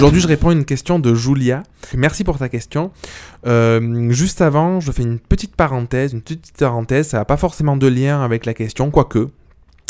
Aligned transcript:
Aujourd'hui, 0.00 0.22
je 0.22 0.28
réponds 0.28 0.48
à 0.48 0.52
une 0.54 0.64
question 0.64 0.98
de 0.98 1.14
Julia. 1.14 1.62
Merci 1.94 2.24
pour 2.24 2.38
ta 2.38 2.48
question. 2.48 2.90
Euh, 3.46 4.10
juste 4.10 4.40
avant, 4.40 4.80
je 4.80 4.92
fais 4.92 5.02
une 5.02 5.18
petite 5.18 5.54
parenthèse, 5.54 6.14
une 6.14 6.22
petite 6.22 6.56
parenthèse, 6.56 7.08
ça 7.08 7.18
n'a 7.18 7.26
pas 7.26 7.36
forcément 7.36 7.76
de 7.76 7.86
lien 7.86 8.24
avec 8.24 8.46
la 8.46 8.54
question, 8.54 8.90
quoique. 8.90 9.28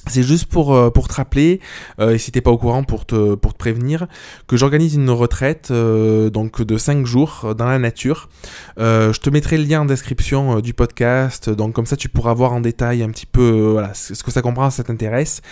C'est 0.07 0.23
juste 0.23 0.47
pour, 0.47 0.75
euh, 0.75 0.91
pour 0.91 1.09
te 1.09 1.15
rappeler, 1.15 1.61
euh, 2.01 2.15
et 2.15 2.19
si 2.19 2.33
t'es 2.33 2.41
pas 2.41 2.51
au 2.51 2.57
courant 2.57 2.85
pour 2.85 3.05
te, 3.05 3.35
pour 3.35 3.53
te 3.53 3.59
prévenir, 3.59 4.07
que 4.47 4.57
j'organise 4.57 4.95
une 4.95 5.11
retraite 5.11 5.69
euh, 5.71 6.31
donc 6.31 6.63
de 6.63 6.79
5 6.79 7.05
jours 7.05 7.55
dans 7.57 7.67
la 7.67 7.79
nature. 7.79 8.29
je 8.79 9.19
te 9.19 9.29
mettrai 9.29 9.59
le 9.59 9.65
lien 9.65 9.83
en 9.83 9.85
description 9.85 10.61
du 10.61 10.73
podcast, 10.73 11.51
donc 11.51 11.75
comme 11.75 11.85
ça 11.87 11.97
tu 11.97 12.09
pourras 12.09 12.33
voir 12.33 12.53
en 12.55 12.61
détail 12.61 13.03
un 13.03 13.11
petit 13.11 13.27
peu 13.27 13.83
ce 13.93 14.23
que 14.23 14.31
ça 14.31 14.41
comprend, 14.41 14.71
si 14.71 14.79
ça 14.79 14.85
t'intéresse. 14.85 15.43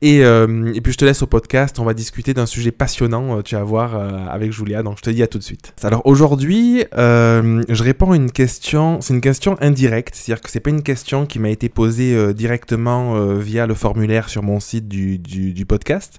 Et, 0.00 0.18
et, 0.20 0.80
puis 0.80 0.92
je 0.92 0.96
te 0.96 1.04
laisse 1.04 1.22
au 1.22 1.26
podcast, 1.26 1.78
on 1.78 1.84
va 1.84 1.92
discuter 1.92 2.32
d'un 2.32 2.46
sujet 2.46 2.70
passionnant, 2.70 3.42
tu 3.42 3.56
vas 3.56 3.64
voir, 3.64 3.94
avec 4.30 4.52
Julia, 4.52 4.82
donc 4.82 4.96
je 4.98 5.02
te 5.02 5.10
dis 5.10 5.22
à 5.22 5.26
tout 5.26 5.38
de 5.38 5.42
suite. 5.42 5.74
Alors 5.82 6.02
aujourd'hui, 6.06 6.84
je 6.96 7.82
réponds 7.82 8.12
à 8.12 8.16
une 8.16 8.32
question, 8.32 9.00
c'est 9.00 9.12
une 9.12 9.20
question 9.20 9.56
indirecte, 9.60 10.14
c'est-à-dire 10.14 10.42
que 10.42 10.50
c'est 10.50 10.60
pas 10.60 10.70
une 10.70 10.82
question 10.82 11.26
qui 11.26 11.38
m'a 11.38 11.50
été 11.50 11.68
posée 11.68 12.32
directement 12.32 13.34
via 13.34 13.66
le 13.66 13.74
formulaire 13.74 13.97
sur 14.28 14.42
mon 14.42 14.60
site 14.60 14.88
du, 14.88 15.66
podcast. 15.66 16.18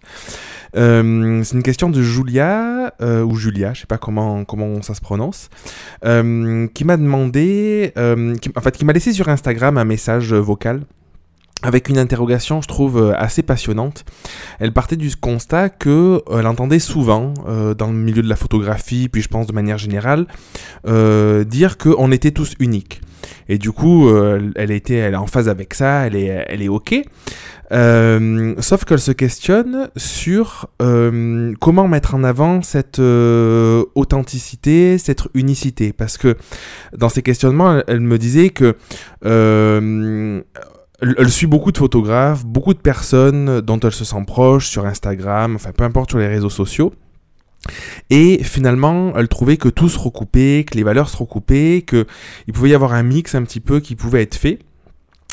Euh, 0.75 1.43
c'est 1.43 1.55
une 1.55 1.63
question 1.63 1.89
de 1.89 2.02
Julia, 2.02 2.93
euh, 3.02 3.23
ou 3.23 3.35
Julia, 3.35 3.73
je 3.73 3.81
sais 3.81 3.88
pas 3.88 3.97
comment, 3.97 4.45
ça 4.81 4.93
se 4.93 5.02
prononce, 5.02 5.49
euh, 6.05 6.67
qui 6.73 6.85
m'a 6.85 6.97
demandé, 6.97 7.93
en 7.95 8.61
fait, 8.61 8.77
qui 8.77 8.85
m'a 8.85 8.93
laissé 8.93 9.13
sur 9.13 9.29
Instagram 9.29 9.77
un 9.77 9.85
message 9.85 10.33
vocal 10.33 10.81
avec 11.61 11.89
une 11.89 11.97
interrogation, 11.97 12.61
je 12.61 12.67
trouve, 12.67 13.13
assez 13.17 13.43
passionnante. 13.43 14.05
Elle 14.59 14.71
partait 14.71 14.95
du 14.95 15.15
constat 15.15 15.69
que 15.69 16.21
elle 16.31 16.47
entendait 16.47 16.79
souvent, 16.79 17.33
dans 17.77 17.88
le 17.88 17.93
milieu 17.93 18.21
de 18.21 18.29
la 18.29 18.35
photographie, 18.35 19.09
puis 19.09 19.21
je 19.21 19.27
pense 19.27 19.47
de 19.47 19.53
manière 19.53 19.77
générale, 19.77 20.25
dire 20.85 21.77
qu'on 21.77 22.11
était 22.11 22.31
tous 22.31 22.53
uniques. 22.59 23.01
Et 23.49 23.57
du 23.57 23.71
coup, 23.71 24.09
elle 24.55 24.71
était, 24.71 24.95
elle 24.95 25.13
est 25.13 25.17
en 25.17 25.27
phase 25.27 25.49
avec 25.49 25.73
ça, 25.73 26.07
elle 26.07 26.16
est, 26.16 26.45
elle 26.47 26.61
est 26.61 26.69
ok. 26.69 27.03
Euh, 27.71 28.55
sauf 28.59 28.83
qu'elle 28.85 28.99
se 28.99 29.11
questionne 29.11 29.89
sur 29.95 30.67
euh, 30.81 31.53
comment 31.59 31.88
mettre 31.88 32.16
en 32.16 32.23
avant 32.23 32.63
cette 32.63 32.99
euh, 32.99 33.85
authenticité, 33.95 34.97
cette 34.97 35.23
unicité. 35.35 35.94
Parce 35.94 36.17
que 36.17 36.35
dans 36.97 37.09
ses 37.09 37.21
questionnements, 37.21 37.81
elle, 37.88 37.99
me 37.99 38.17
disait 38.17 38.49
que 38.49 38.75
elle, 41.02 41.30
suit 41.30 41.47
beaucoup 41.47 41.72
de 41.72 41.78
photographes, 41.78 42.45
beaucoup 42.45 42.73
de 42.73 42.80
personnes 42.80 43.61
dont 43.61 43.80
elle 43.80 43.92
se 43.92 44.05
sent 44.05 44.23
proche 44.25 44.67
sur 44.67 44.86
Instagram, 44.86 45.56
enfin 45.56 45.72
peu 45.72 45.83
importe 45.83 46.11
sur 46.11 46.19
les 46.19 46.28
réseaux 46.28 46.50
sociaux. 46.50 46.94
Et 48.09 48.41
finalement, 48.44 49.14
elle 49.16 49.28
trouvait 49.28 49.58
que 49.58 49.69
tout 49.69 49.89
se 49.89 50.00
recoupait, 50.00 50.66
que 50.69 50.75
les 50.75 50.83
valeurs 50.83 51.09
se 51.09 51.17
recoupaient, 51.17 51.83
qu'il 51.88 52.53
pouvait 52.53 52.69
y 52.69 52.73
avoir 52.73 52.94
un 52.94 53.03
mix 53.03 53.36
un 53.36 53.44
petit 53.44 53.59
peu 53.59 53.80
qui 53.80 53.95
pouvait 53.95 54.22
être 54.22 54.36
fait. 54.36 54.59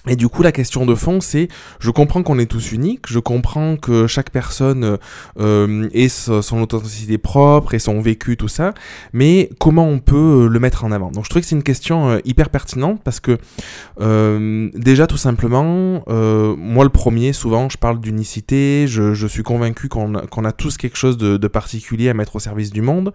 Et 0.08 0.16
du 0.16 0.28
coup, 0.28 0.42
la 0.42 0.52
question 0.52 0.86
de 0.86 0.94
fond, 0.94 1.20
c'est, 1.20 1.48
je 1.80 1.90
comprends 1.90 2.22
qu'on 2.22 2.38
est 2.38 2.46
tous 2.46 2.72
uniques, 2.72 3.06
je 3.08 3.18
comprends 3.18 3.76
que 3.76 4.06
chaque 4.06 4.30
personne 4.30 4.98
euh, 5.40 5.88
ait 5.92 6.08
son 6.08 6.60
authenticité 6.60 7.18
propre 7.18 7.74
et 7.74 7.78
son 7.78 8.00
vécu, 8.00 8.36
tout 8.36 8.48
ça, 8.48 8.72
mais 9.12 9.50
comment 9.58 9.88
on 9.88 9.98
peut 9.98 10.44
euh, 10.44 10.48
le 10.48 10.60
mettre 10.60 10.84
en 10.84 10.92
avant? 10.92 11.10
Donc, 11.10 11.24
je 11.24 11.30
trouve 11.30 11.42
que 11.42 11.48
c'est 11.48 11.56
une 11.56 11.62
question 11.62 12.08
euh, 12.08 12.18
hyper 12.24 12.50
pertinente 12.50 13.00
parce 13.02 13.20
que 13.20 13.38
euh, 14.00 14.70
déjà, 14.74 15.06
tout 15.06 15.16
simplement, 15.16 16.04
moi 16.06 16.84
le 16.84 16.90
premier, 16.90 17.32
souvent, 17.32 17.68
je 17.68 17.78
parle 17.78 18.00
d'unicité, 18.00 18.86
je, 18.86 19.26
suis 19.26 19.42
convaincu 19.42 19.88
qu'on 19.88 20.14
a, 20.14 20.52
tous 20.52 20.76
quelque 20.76 20.96
chose 20.96 21.16
de, 21.16 21.36
de, 21.36 21.48
particulier 21.48 22.08
à 22.08 22.14
mettre 22.14 22.36
au 22.36 22.38
service 22.38 22.70
du 22.70 22.80
monde, 22.80 23.12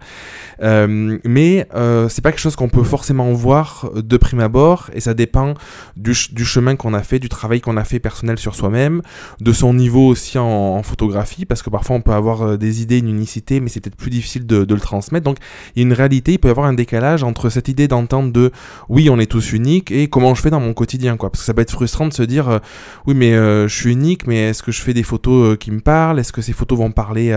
mais 0.60 1.66
c'est 2.08 2.22
pas 2.22 2.30
quelque 2.30 2.40
chose 2.40 2.56
qu'on 2.56 2.68
peut 2.68 2.82
forcément 2.82 3.32
voir 3.32 3.90
de 3.94 4.16
prime 4.16 4.40
abord 4.40 4.90
et 4.92 5.00
ça 5.00 5.14
dépend 5.14 5.54
du, 5.96 6.14
du 6.32 6.44
chemin 6.44 6.76
qu'on 6.82 6.94
a 6.94 7.02
fait, 7.02 7.20
du 7.20 7.28
travail 7.28 7.60
qu'on 7.60 7.76
a 7.76 7.84
fait 7.84 8.00
personnel 8.00 8.38
sur 8.38 8.56
soi-même, 8.56 9.02
de 9.40 9.52
son 9.52 9.72
niveau 9.72 10.08
aussi 10.08 10.36
en, 10.38 10.82
photographie, 10.82 11.44
parce 11.44 11.62
que 11.62 11.70
parfois 11.70 11.94
on 11.96 12.00
peut 12.00 12.12
avoir 12.12 12.42
euh, 12.42 12.56
des 12.56 12.82
idées, 12.82 12.98
une 12.98 13.08
unicité, 13.08 13.60
mais 13.60 13.68
c'est 13.68 13.80
peut-être 13.80 13.96
plus 13.96 14.10
difficile 14.10 14.46
de, 14.46 14.66
le 14.74 14.80
transmettre. 14.80 15.24
Donc 15.24 15.38
il 15.74 15.82
y 15.82 15.84
a 15.84 15.86
une 15.86 15.92
réalité, 15.92 16.32
il 16.32 16.38
peut 16.38 16.48
y 16.48 16.50
avoir 16.50 16.66
un 16.66 16.72
décalage 16.72 17.22
entre 17.22 17.50
cette 17.50 17.68
idée 17.68 17.86
d'entendre 17.86 18.32
de 18.32 18.50
oui, 18.88 19.08
on 19.10 19.18
est 19.18 19.30
tous 19.30 19.52
uniques 19.52 19.92
et 19.92 20.08
comment 20.08 20.34
je 20.34 20.42
fais 20.42 20.50
dans 20.50 20.60
mon 20.60 20.74
quotidien, 20.74 21.16
quoi. 21.16 21.30
Parce 21.30 21.42
que 21.42 21.46
ça 21.46 21.54
peut 21.54 21.62
être 21.62 21.70
frustrant 21.70 22.08
de 22.08 22.12
se 22.12 22.22
dire 22.24 22.48
euh, 22.48 22.58
oui, 23.06 23.14
mais 23.14 23.34
euh, 23.34 23.68
je 23.68 23.74
suis 23.74 23.92
unique, 23.92 24.26
mais 24.26 24.50
est-ce 24.50 24.62
que 24.62 24.72
je 24.72 24.82
fais 24.82 24.94
des 24.94 25.04
photos 25.04 25.56
qui 25.58 25.70
me 25.70 25.80
parlent? 25.80 26.18
Est-ce 26.18 26.32
que 26.32 26.42
ces 26.42 26.52
photos 26.52 26.78
vont 26.78 26.90
parler 26.90 27.32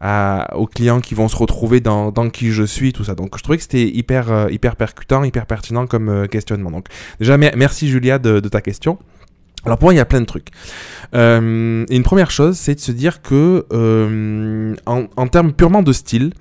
à, 0.00 0.56
aux 0.56 0.66
clients 0.66 1.00
qui 1.00 1.14
vont 1.14 1.26
se 1.28 1.36
retrouver 1.36 1.80
dans, 1.80 2.12
qui 2.30 2.52
je 2.52 2.62
suis, 2.62 2.92
tout 2.92 3.04
ça. 3.04 3.14
Donc 3.14 3.36
je 3.36 3.42
trouvais 3.42 3.56
que 3.58 3.64
c'était 3.64 3.88
hyper, 3.88 4.48
hyper 4.50 4.76
percutant, 4.76 5.24
hyper 5.24 5.46
pertinent 5.46 5.86
comme 5.86 6.28
questionnement. 6.28 6.70
Donc 6.70 6.86
déjà, 7.18 7.36
merci 7.36 7.88
Julia 7.88 8.18
de 8.18 8.40
ta 8.40 8.60
question 8.60 8.83
question. 8.84 8.98
Alors 9.66 9.78
pour 9.78 9.86
moi, 9.86 9.94
il 9.94 9.96
y 9.96 10.00
a 10.00 10.04
plein 10.04 10.20
de 10.20 10.26
trucs. 10.26 10.48
Euh, 11.14 11.84
une 11.88 12.02
première 12.02 12.30
chose, 12.30 12.56
c'est 12.56 12.74
de 12.74 12.80
se 12.80 12.92
dire 12.92 13.22
que, 13.22 13.64
euh, 13.72 14.74
en, 14.86 15.26
termes 15.28 15.52
purement 15.52 15.82
de 15.82 15.92
style, 15.92 16.32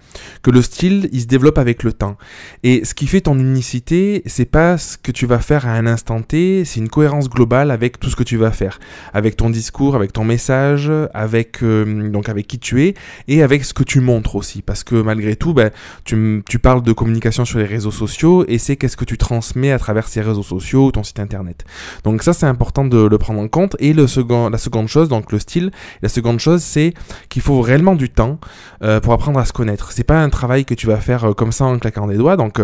que 0.41 0.51
le 0.51 0.61
style, 0.61 1.09
il 1.11 1.21
se 1.21 1.27
développe 1.27 1.57
avec 1.57 1.83
le 1.83 1.93
temps. 1.93 2.17
Et 2.63 2.83
ce 2.83 2.93
qui 2.93 3.07
fait 3.07 3.21
ton 3.21 3.37
unicité, 3.37 4.23
c'est 4.25 4.45
pas 4.45 4.77
ce 4.77 4.97
que 4.97 5.11
tu 5.11 5.25
vas 5.25 5.39
faire 5.39 5.67
à 5.67 5.71
un 5.71 5.87
instant 5.87 6.21
T, 6.21 6.65
c'est 6.65 6.79
une 6.79 6.89
cohérence 6.89 7.29
globale 7.29 7.71
avec 7.71 7.99
tout 7.99 8.09
ce 8.09 8.15
que 8.15 8.23
tu 8.23 8.37
vas 8.37 8.51
faire, 8.51 8.79
avec 9.13 9.37
ton 9.37 9.49
discours, 9.49 9.95
avec 9.95 10.11
ton 10.11 10.23
message, 10.23 10.91
avec 11.13 11.63
euh, 11.63 12.09
donc 12.09 12.29
avec 12.29 12.47
qui 12.47 12.59
tu 12.59 12.83
es 12.83 12.93
et 13.27 13.43
avec 13.43 13.63
ce 13.63 13.73
que 13.73 13.83
tu 13.83 13.99
montres 13.99 14.35
aussi. 14.35 14.61
Parce 14.61 14.83
que 14.83 14.95
malgré 14.95 15.35
tout, 15.35 15.53
ben, 15.53 15.71
tu 16.03 16.59
parles 16.59 16.83
de 16.83 16.91
communication 16.91 17.45
sur 17.45 17.59
les 17.59 17.65
réseaux 17.65 17.91
sociaux 17.91 18.43
et 18.47 18.57
c'est 18.57 18.75
qu'est-ce 18.75 18.97
que 18.97 19.05
tu 19.05 19.17
transmets 19.17 19.71
à 19.71 19.79
travers 19.79 20.07
ces 20.07 20.21
réseaux 20.21 20.43
sociaux 20.43 20.87
ou 20.87 20.91
ton 20.91 21.03
site 21.03 21.19
internet. 21.19 21.63
Donc 22.03 22.23
ça, 22.23 22.33
c'est 22.33 22.45
important 22.45 22.85
de 22.85 23.12
prendre 23.17 23.39
en 23.39 23.47
compte. 23.47 23.75
Et 23.79 23.93
le 23.93 24.07
second, 24.07 24.49
la 24.49 24.57
seconde 24.57 24.87
chose, 24.87 25.09
donc 25.09 25.31
le 25.31 25.39
style, 25.39 25.71
la 26.01 26.09
seconde 26.09 26.39
chose, 26.39 26.61
c'est 26.61 26.93
qu'il 27.29 27.41
faut 27.41 27.61
réellement 27.61 27.95
du 27.95 28.09
temps 28.09 28.39
euh, 28.83 28.99
pour 28.99 29.13
apprendre 29.13 29.39
à 29.39 29.45
se 29.45 29.53
connaître. 29.53 29.91
C'est 29.91 30.03
pas 30.03 30.21
un 30.21 30.29
travail 30.29 30.65
que 30.65 30.73
tu 30.73 30.87
vas 30.87 30.97
faire 30.97 31.29
euh, 31.29 31.33
comme 31.33 31.51
ça 31.51 31.65
en 31.65 31.77
claquant 31.79 32.07
des 32.07 32.17
doigts, 32.17 32.37
donc. 32.37 32.59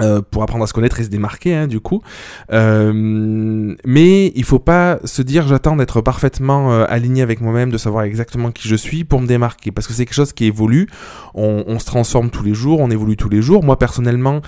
Euh, 0.00 0.22
pour 0.22 0.44
apprendre 0.44 0.62
à 0.62 0.68
se 0.68 0.72
connaître 0.72 1.00
et 1.00 1.02
se 1.02 1.08
démarquer 1.08 1.52
hein, 1.52 1.66
du 1.66 1.80
coup. 1.80 2.00
Mais 2.48 4.32
il 4.36 4.44
faut 4.44 4.60
pas 4.60 5.00
se 5.04 5.20
dire 5.20 5.48
j'attends 5.48 5.74
d'être 5.74 6.00
parfaitement 6.00 6.84
aligné 6.84 7.22
avec 7.22 7.40
moi-même 7.40 7.70
de 7.70 7.78
savoir 7.78 8.04
exactement 8.04 8.52
qui 8.52 8.68
je 8.68 8.76
suis 8.76 9.02
pour 9.02 9.20
me 9.20 9.26
démarquer. 9.26 9.72
Parce 9.72 9.88
que 9.88 9.92
c'est 9.92 10.04
quelque 10.04 10.14
chose 10.14 10.32
qui 10.32 10.44
évolue. 10.44 10.88
On, 11.34 11.64
on, 11.66 11.80
se 11.80 11.86
transforme 11.86 12.30
tous 12.30 12.44
les 12.44 12.54
jours 12.54 12.78
on 12.78 12.90
évolue 12.90 13.16
tous 13.16 13.28
les 13.28 13.42
jours. 13.42 13.64
Moi 13.64 13.78
personnellement 13.80 14.42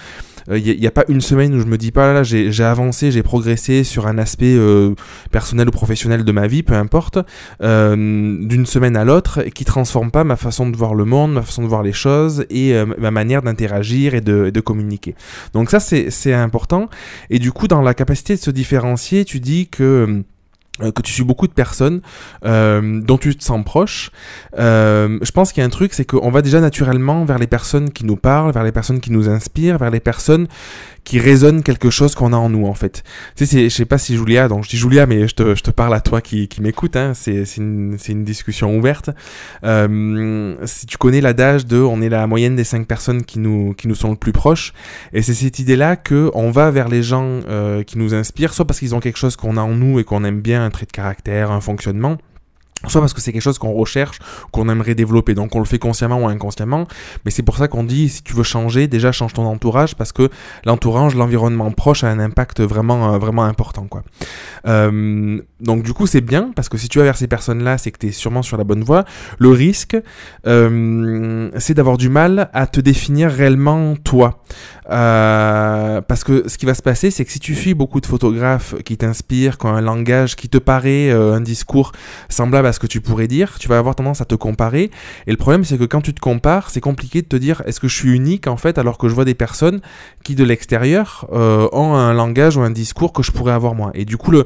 il 0.48 0.54
euh, 0.54 0.76
n'y 0.78 0.86
a, 0.86 0.90
pas 0.90 1.04
une 1.08 1.20
semaine 1.20 1.54
où 1.54 1.60
je 1.60 1.66
me 1.66 1.78
dis 1.78 1.92
pas 1.92 2.12
là 2.12 2.22
j'ai 2.22 2.64
avancé, 2.64 3.10
j'ai 3.10 3.22
progressé 3.22 3.84
sur 3.84 4.06
un 4.06 4.18
aspect 4.18 4.54
euh, 4.56 4.94
personnel 5.30 5.68
ou 5.68 5.70
professionnel 5.70 6.24
de 6.24 6.32
ma 6.32 6.46
vie, 6.46 6.62
peu 6.62 6.74
importe, 6.74 7.18
euh, 7.62 7.94
d'une 7.94 8.66
semaine 8.66 8.96
à 8.96 9.04
l'autre, 9.04 9.42
qui 9.54 9.64
transforme 9.64 10.10
pas 10.10 10.24
ma 10.24 10.36
façon 10.36 10.68
de 10.68 10.76
voir 10.76 10.94
le 10.94 11.04
monde, 11.04 11.32
ma 11.34 11.42
façon 11.42 11.62
de 11.62 11.68
voir 11.68 11.82
les 11.82 11.92
choses 11.92 12.44
et 12.50 12.74
ma 12.98 13.10
manière 13.10 13.42
d'interagir 13.42 14.14
et 14.14 14.20
de, 14.20 14.50
de, 14.50 14.60
communiquer. 14.60 15.14
Donc 15.52 15.70
ça 15.70 15.80
c'est 15.80 16.32
important. 16.32 16.88
Et 17.30 17.38
du 17.38 17.52
coup 17.52 17.68
dans 17.68 17.82
la 17.82 17.94
capacité 17.94 18.36
de 18.36 18.40
se 18.40 18.50
différencier, 18.50 19.24
tu 19.24 19.40
dis 19.40 19.68
que 19.68 20.24
que 20.78 21.02
tu 21.02 21.12
suis 21.12 21.22
beaucoup 21.22 21.46
de 21.46 21.52
personnes 21.52 22.00
euh, 22.46 23.00
dont 23.02 23.18
tu 23.18 23.36
te 23.36 23.44
sens 23.44 23.62
proche, 23.62 24.10
euh, 24.58 25.18
je 25.20 25.30
pense 25.30 25.52
qu'il 25.52 25.60
y 25.60 25.64
a 25.64 25.66
un 25.66 25.70
truc, 25.70 25.92
c'est 25.92 26.06
qu'on 26.06 26.30
va 26.30 26.40
déjà 26.40 26.60
naturellement 26.60 27.24
vers 27.24 27.38
les 27.38 27.46
personnes 27.46 27.90
qui 27.90 28.06
nous 28.06 28.16
parlent, 28.16 28.52
vers 28.52 28.64
les 28.64 28.72
personnes 28.72 29.00
qui 29.00 29.12
nous 29.12 29.28
inspirent, 29.28 29.76
vers 29.76 29.90
les 29.90 30.00
personnes 30.00 30.46
qui 31.04 31.18
résonne 31.18 31.62
quelque 31.62 31.90
chose 31.90 32.14
qu'on 32.14 32.32
a 32.32 32.36
en 32.36 32.48
nous 32.48 32.66
en 32.66 32.74
fait. 32.74 33.02
Tu 33.36 33.44
sais, 33.44 33.64
je 33.64 33.74
sais 33.74 33.84
pas 33.84 33.98
si 33.98 34.16
Julia, 34.16 34.48
donc 34.48 34.64
je 34.64 34.70
dis 34.70 34.76
Julia, 34.76 35.06
mais 35.06 35.26
je 35.26 35.34
te, 35.34 35.54
je 35.54 35.62
te 35.62 35.70
parle 35.70 35.94
à 35.94 36.00
toi 36.00 36.20
qui, 36.20 36.48
qui 36.48 36.62
m'écoute, 36.62 36.96
hein, 36.96 37.12
c'est 37.14 37.44
une, 37.56 37.98
une 38.08 38.24
discussion 38.24 38.76
ouverte. 38.76 39.10
Euh, 39.64 40.54
si 40.64 40.86
tu 40.86 40.96
connais 40.96 41.20
l'adage 41.20 41.66
de 41.66 41.78
on 41.78 42.00
est 42.00 42.08
la 42.08 42.26
moyenne 42.26 42.56
des 42.56 42.64
cinq 42.64 42.86
personnes 42.86 43.24
qui 43.24 43.40
nous, 43.40 43.74
qui 43.74 43.88
nous 43.88 43.94
sont 43.94 44.10
le 44.10 44.16
plus 44.16 44.32
proches, 44.32 44.72
et 45.12 45.22
c'est 45.22 45.34
cette 45.34 45.58
idée-là 45.58 45.96
que 45.96 46.30
on 46.34 46.50
va 46.50 46.70
vers 46.70 46.88
les 46.88 47.02
gens 47.02 47.40
euh, 47.48 47.82
qui 47.82 47.98
nous 47.98 48.14
inspirent, 48.14 48.54
soit 48.54 48.64
parce 48.64 48.78
qu'ils 48.78 48.94
ont 48.94 49.00
quelque 49.00 49.18
chose 49.18 49.36
qu'on 49.36 49.56
a 49.56 49.60
en 49.60 49.74
nous 49.74 49.98
et 49.98 50.04
qu'on 50.04 50.24
aime 50.24 50.40
bien, 50.40 50.61
un 50.62 50.70
trait 50.70 50.86
de 50.86 50.92
caractère, 50.92 51.50
un 51.50 51.60
fonctionnement, 51.60 52.18
soit 52.88 53.00
parce 53.00 53.12
que 53.12 53.20
c'est 53.20 53.32
quelque 53.32 53.42
chose 53.42 53.58
qu'on 53.58 53.72
recherche, 53.72 54.18
qu'on 54.50 54.68
aimerait 54.68 54.94
développer, 54.94 55.34
donc 55.34 55.54
on 55.54 55.58
le 55.58 55.64
fait 55.64 55.78
consciemment 55.78 56.18
ou 56.18 56.28
inconsciemment, 56.28 56.86
mais 57.24 57.30
c'est 57.30 57.42
pour 57.42 57.56
ça 57.56 57.68
qu'on 57.68 57.84
dit, 57.84 58.08
si 58.08 58.22
tu 58.22 58.34
veux 58.34 58.42
changer, 58.42 58.88
déjà 58.88 59.12
change 59.12 59.32
ton 59.32 59.46
entourage, 59.46 59.94
parce 59.94 60.12
que 60.12 60.28
l'entourage, 60.64 61.14
l'environnement 61.14 61.70
proche 61.70 62.04
a 62.04 62.08
un 62.08 62.18
impact 62.18 62.60
vraiment, 62.60 63.14
euh, 63.14 63.18
vraiment 63.18 63.44
important, 63.44 63.86
quoi. 63.88 64.02
Euh, 64.66 65.40
donc 65.60 65.82
du 65.82 65.92
coup, 65.92 66.06
c'est 66.06 66.20
bien, 66.20 66.52
parce 66.54 66.68
que 66.68 66.78
si 66.78 66.88
tu 66.88 66.98
vas 66.98 67.04
vers 67.04 67.16
ces 67.16 67.26
personnes-là, 67.26 67.78
c'est 67.78 67.90
que 67.90 67.98
tu 67.98 68.08
es 68.08 68.12
sûrement 68.12 68.42
sur 68.42 68.56
la 68.56 68.64
bonne 68.64 68.82
voie. 68.82 69.04
Le 69.38 69.50
risque, 69.50 69.96
euh, 70.46 71.50
c'est 71.58 71.74
d'avoir 71.74 71.98
du 71.98 72.08
mal 72.08 72.50
à 72.52 72.66
te 72.66 72.80
définir 72.80 73.30
réellement 73.30 73.94
toi. 73.96 74.42
Parce 74.88 76.24
que 76.24 76.48
ce 76.48 76.58
qui 76.58 76.66
va 76.66 76.74
se 76.74 76.82
passer, 76.82 77.10
c'est 77.10 77.24
que 77.24 77.32
si 77.32 77.40
tu 77.40 77.54
suis 77.54 77.74
beaucoup 77.74 78.00
de 78.00 78.06
photographes 78.06 78.74
qui 78.84 78.96
t'inspirent, 78.96 79.56
qui 79.56 79.66
ont 79.66 79.74
un 79.74 79.80
langage 79.80 80.36
qui 80.36 80.48
te 80.48 80.58
paraît 80.58 81.10
un 81.10 81.40
discours 81.40 81.92
semblable 82.28 82.66
à 82.66 82.71
ce 82.72 82.80
que 82.80 82.86
tu 82.86 83.00
pourrais 83.00 83.28
dire, 83.28 83.58
tu 83.58 83.68
vas 83.68 83.78
avoir 83.78 83.94
tendance 83.94 84.20
à 84.20 84.24
te 84.24 84.34
comparer. 84.34 84.90
Et 85.26 85.30
le 85.30 85.36
problème, 85.36 85.64
c'est 85.64 85.78
que 85.78 85.84
quand 85.84 86.00
tu 86.00 86.14
te 86.14 86.20
compares, 86.20 86.70
c'est 86.70 86.80
compliqué 86.80 87.22
de 87.22 87.26
te 87.26 87.36
dire 87.36 87.62
est-ce 87.66 87.80
que 87.80 87.88
je 87.88 87.94
suis 87.94 88.12
unique 88.12 88.46
en 88.46 88.56
fait, 88.56 88.78
alors 88.78 88.98
que 88.98 89.08
je 89.08 89.14
vois 89.14 89.24
des 89.24 89.34
personnes 89.34 89.80
qui 90.24 90.34
de 90.34 90.44
l'extérieur 90.44 91.26
euh, 91.32 91.68
ont 91.72 91.94
un 91.94 92.12
langage 92.12 92.56
ou 92.56 92.62
un 92.62 92.70
discours 92.70 93.12
que 93.12 93.22
je 93.22 93.32
pourrais 93.32 93.52
avoir 93.52 93.74
moi. 93.74 93.90
Et 93.94 94.04
du 94.04 94.16
coup, 94.16 94.30
le, 94.30 94.44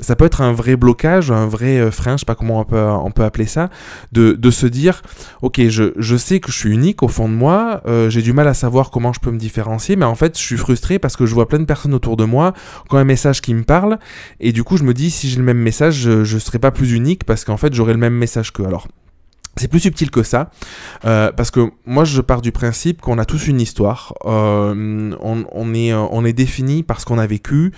ça 0.00 0.16
peut 0.16 0.24
être 0.24 0.40
un 0.40 0.52
vrai 0.52 0.76
blocage, 0.76 1.30
un 1.30 1.46
vrai 1.46 1.78
euh, 1.78 1.90
frein, 1.90 2.16
je 2.16 2.20
sais 2.20 2.26
pas 2.26 2.34
comment 2.34 2.60
on 2.60 2.64
peut, 2.64 2.80
on 2.80 3.10
peut 3.10 3.24
appeler 3.24 3.46
ça, 3.46 3.70
de, 4.12 4.32
de 4.32 4.50
se 4.50 4.66
dire 4.66 5.02
ok, 5.42 5.60
je, 5.68 5.92
je, 5.96 6.16
sais 6.16 6.40
que 6.40 6.50
je 6.50 6.56
suis 6.56 6.70
unique 6.70 7.02
au 7.02 7.08
fond 7.08 7.28
de 7.28 7.34
moi, 7.34 7.82
euh, 7.86 8.10
j'ai 8.10 8.22
du 8.22 8.32
mal 8.32 8.48
à 8.48 8.54
savoir 8.54 8.90
comment 8.90 9.12
je 9.12 9.20
peux 9.20 9.30
me 9.30 9.38
différencier, 9.38 9.96
mais 9.96 10.04
en 10.04 10.14
fait, 10.14 10.38
je 10.38 10.42
suis 10.42 10.56
frustré 10.56 10.98
parce 10.98 11.16
que 11.16 11.26
je 11.26 11.34
vois 11.34 11.48
plein 11.48 11.58
de 11.58 11.64
personnes 11.64 11.94
autour 11.94 12.16
de 12.16 12.24
moi 12.24 12.52
qui 12.88 12.94
ont 12.94 12.98
un 12.98 13.04
message 13.04 13.40
qui 13.40 13.54
me 13.54 13.64
parle, 13.64 13.98
et 14.40 14.52
du 14.52 14.64
coup, 14.64 14.76
je 14.76 14.84
me 14.84 14.94
dis 14.94 15.10
si 15.10 15.28
j'ai 15.28 15.36
le 15.36 15.44
même 15.44 15.58
message, 15.58 15.94
je, 15.94 16.34
ne 16.34 16.40
serai 16.40 16.58
pas 16.58 16.70
plus 16.70 16.92
unique 16.92 17.24
parce 17.24 17.44
qu'en 17.44 17.56
fait, 17.62 17.74
j'aurai 17.74 17.92
le 17.92 17.98
même 17.98 18.14
message 18.14 18.52
qu'eux. 18.52 18.66
Alors, 18.66 18.88
c'est 19.56 19.68
plus 19.68 19.80
subtil 19.80 20.10
que 20.10 20.22
ça, 20.22 20.50
euh, 21.04 21.30
parce 21.30 21.50
que 21.50 21.70
moi 21.84 22.04
je 22.04 22.22
pars 22.22 22.40
du 22.40 22.52
principe 22.52 23.02
qu'on 23.02 23.18
a 23.18 23.26
tous 23.26 23.48
une 23.48 23.60
histoire, 23.60 24.14
euh, 24.24 25.14
on, 25.20 25.74
est, 25.74 25.92
on 25.92 26.24
est 26.24 26.32
défini 26.32 26.82
par 26.82 27.00
ce 27.00 27.04
qu'on 27.04 27.18
a 27.18 27.26
vécu, 27.26 27.72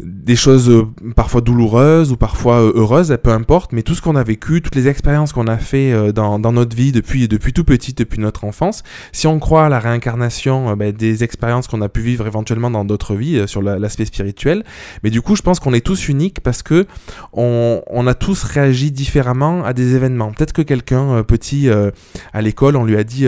des 0.00 0.34
choses 0.34 0.68
euh, 0.70 0.88
parfois 1.14 1.40
douloureuses 1.40 2.10
ou 2.10 2.16
parfois 2.16 2.60
euh, 2.60 2.72
heureuses, 2.74 3.16
peu 3.22 3.30
importe, 3.30 3.72
mais 3.72 3.82
tout 3.82 3.94
ce 3.94 4.02
qu'on 4.02 4.16
a 4.16 4.24
vécu, 4.24 4.60
toutes 4.60 4.74
les 4.74 4.88
expériences 4.88 5.32
qu'on 5.32 5.46
a 5.46 5.56
fait 5.56 5.92
euh, 5.92 6.10
dans, 6.10 6.38
notre 6.38 6.74
vie 6.76 6.90
depuis, 6.90 7.28
tout 7.28 7.64
petit, 7.64 7.92
depuis 7.92 8.20
notre 8.20 8.44
enfance, 8.44 8.82
si 9.12 9.28
on 9.28 9.38
croit 9.38 9.66
à 9.66 9.68
la 9.68 9.78
réincarnation 9.78 10.76
ben, 10.76 10.92
des 10.92 11.22
expériences 11.22 11.68
qu'on 11.68 11.80
a 11.80 11.88
pu 11.88 12.00
vivre 12.00 12.26
éventuellement 12.26 12.70
dans 12.70 12.84
d'autres 12.84 13.14
vies 13.14 13.46
sur 13.46 13.62
l'aspect 13.62 14.04
spirituel, 14.04 14.64
mais 15.02 15.10
du 15.10 15.22
coup 15.22 15.36
je 15.36 15.42
pense 15.42 15.60
qu'on 15.60 15.72
est 15.72 15.84
tous 15.84 16.08
uniques 16.08 16.40
parce 16.40 16.62
que 16.62 16.86
on, 17.32 18.06
a 18.06 18.14
tous 18.14 18.42
réagi 18.42 18.90
différemment 18.90 19.64
à 19.64 19.72
des 19.72 19.94
événements. 19.94 20.32
Peut-être 20.32 20.52
que 20.52 20.62
quelqu'un 20.62 21.22
petit 21.22 21.68
à 22.32 22.42
l'école, 22.42 22.76
on 22.76 22.84
lui 22.84 22.96
a 22.96 23.04
dit 23.04 23.26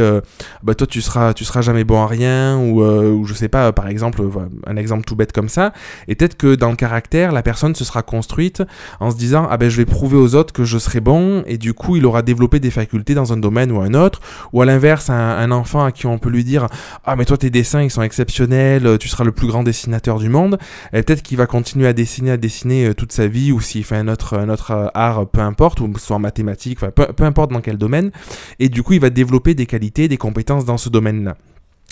bah 0.62 0.74
toi 0.74 0.86
tu 0.86 1.00
seras 1.00 1.32
tu 1.32 1.44
seras 1.44 1.62
jamais 1.62 1.84
bon 1.84 2.02
à 2.02 2.06
rien 2.06 2.58
ou, 2.58 2.82
ou 2.82 3.24
je 3.24 3.34
sais 3.34 3.48
pas 3.48 3.72
par 3.72 3.88
exemple 3.88 4.22
un 4.66 4.76
exemple 4.76 5.04
tout 5.04 5.16
bête 5.16 5.32
comme 5.32 5.48
ça, 5.48 5.72
et 6.08 6.14
peut-être 6.14 6.36
que 6.36 6.55
dans 6.56 6.70
le 6.70 6.76
caractère, 6.76 7.32
la 7.32 7.42
personne 7.42 7.74
se 7.74 7.84
sera 7.84 8.02
construite 8.02 8.62
en 9.00 9.10
se 9.10 9.16
disant 9.16 9.46
ah 9.50 9.56
ben 9.56 9.68
je 9.68 9.76
vais 9.76 9.84
prouver 9.84 10.16
aux 10.16 10.34
autres 10.34 10.52
que 10.52 10.64
je 10.64 10.78
serai 10.78 11.00
bon 11.00 11.42
et 11.46 11.58
du 11.58 11.74
coup 11.74 11.96
il 11.96 12.06
aura 12.06 12.22
développé 12.22 12.60
des 12.60 12.70
facultés 12.70 13.14
dans 13.14 13.32
un 13.32 13.36
domaine 13.36 13.70
ou 13.70 13.80
un 13.80 13.94
autre. 13.94 14.20
Ou 14.52 14.62
à 14.62 14.66
l'inverse 14.66 15.10
un, 15.10 15.50
enfant 15.50 15.84
à 15.84 15.92
qui 15.92 16.06
on 16.06 16.18
peut 16.18 16.30
lui 16.30 16.44
dire 16.44 16.66
ah 17.04 17.16
mais 17.16 17.24
toi 17.24 17.36
tes 17.36 17.50
dessins 17.50 17.82
ils 17.82 17.90
sont 17.90 18.02
exceptionnels, 18.02 18.98
tu 18.98 19.08
seras 19.08 19.24
le 19.24 19.32
plus 19.32 19.46
grand 19.46 19.62
dessinateur 19.62 20.18
du 20.18 20.28
monde. 20.28 20.58
Et 20.92 21.02
peut-être 21.02 21.22
qu'il 21.22 21.38
va 21.38 21.46
continuer 21.46 21.86
à 21.86 21.92
dessiner 21.92 22.32
à 22.32 22.36
dessiner 22.36 22.86
euh, 22.86 22.94
toute 22.94 23.12
sa 23.12 23.26
vie 23.26 23.52
ou 23.52 23.60
s'il 23.60 23.84
fait 23.84 23.96
un 23.96 24.08
autre 24.08 24.38
un 24.38 24.48
autre 24.48 24.72
euh, 24.72 24.88
art 24.94 25.26
peu 25.26 25.40
importe 25.40 25.80
ou 25.80 25.92
soit 25.98 26.16
en 26.16 26.20
mathématiques 26.20 26.80
peu, 26.80 27.06
peu 27.06 27.24
importe 27.24 27.52
dans 27.52 27.60
quel 27.60 27.78
domaine. 27.78 28.10
Et 28.58 28.68
du 28.68 28.82
coup 28.82 28.94
il 28.94 29.00
va 29.00 29.10
développer 29.10 29.54
des 29.54 29.66
qualités 29.66 30.08
des 30.08 30.16
compétences 30.16 30.64
dans 30.64 30.78
ce 30.78 30.88
domaine 30.88 31.34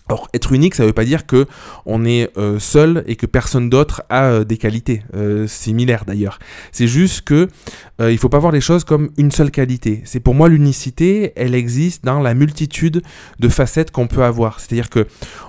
alors 0.06 0.28
être 0.34 0.52
unique, 0.52 0.74
ça 0.74 0.82
ne 0.82 0.88
veut 0.88 0.92
pas 0.92 1.06
dire 1.06 1.24
que 1.24 1.46
on 1.86 2.04
est 2.04 2.30
euh, 2.36 2.58
seul 2.58 3.04
et 3.06 3.16
que 3.16 3.24
personne 3.24 3.70
d'autre 3.70 4.02
a 4.10 4.24
euh, 4.24 4.44
des 4.44 4.58
qualités 4.58 5.02
euh, 5.16 5.46
similaires 5.46 6.04
d'ailleurs. 6.04 6.38
C'est 6.72 6.88
juste 6.88 7.22
que 7.22 7.48
il 8.00 8.18
faut 8.18 8.28
pas 8.28 8.40
voir 8.40 8.50
les 8.50 8.60
choses 8.60 8.82
comme 8.82 9.10
une 9.16 9.30
seule 9.30 9.52
qualité. 9.52 10.02
C'est 10.04 10.18
pour 10.18 10.34
moi 10.34 10.48
l'unicité, 10.48 11.32
elle 11.36 11.54
existe 11.54 12.04
dans 12.04 12.18
la 12.18 12.34
multitude 12.34 13.02
de 13.38 13.48
facettes 13.48 13.92
qu'on 13.92 14.08
peut 14.08 14.24
avoir. 14.24 14.58
C'est-à-dire 14.58 14.90
que 14.90 15.06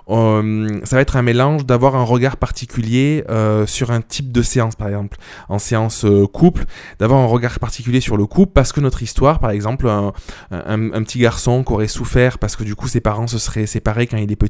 ça 0.08 0.96
va 0.96 1.02
être 1.02 1.16
un 1.16 1.24
mélange 1.24 1.66
d'avoir 1.66 1.96
un 1.96 2.04
regard 2.04 2.38
particulier 2.38 3.24
sur 3.66 3.90
un 3.90 4.00
type 4.02 4.32
de 4.32 4.44
séance, 4.44 4.76
par 4.76 4.90
exemple, 4.90 5.18
en 5.50 5.58
séance 5.58 6.06
couple, 6.34 6.66
d'avoir 7.00 7.20
un 7.20 7.26
regard 7.26 7.58
particulier 7.58 8.00
sur 8.00 8.16
le 8.16 8.28
couple 8.28 8.52
parce 8.54 8.72
que 8.72 8.80
notre 8.80 9.02
histoire, 9.02 9.40
par 9.40 9.50
exemple, 9.50 9.88
un, 9.88 10.14
un 10.52 11.04
petit 11.04 11.18
garçon 11.18 11.64
qui 11.64 11.74
aurait 11.74 11.88
souffert 11.88 12.38
parce 12.38 12.56
que 12.56 12.64
du 12.64 12.76
coup 12.76 12.88
ses 12.88 13.02
parents 13.02 13.26
se 13.26 13.40
seraient 13.40 13.66
séparés 13.66 14.06
quand 14.06 14.18
il 14.18 14.32
est 14.32 14.36
petit, 14.36 14.45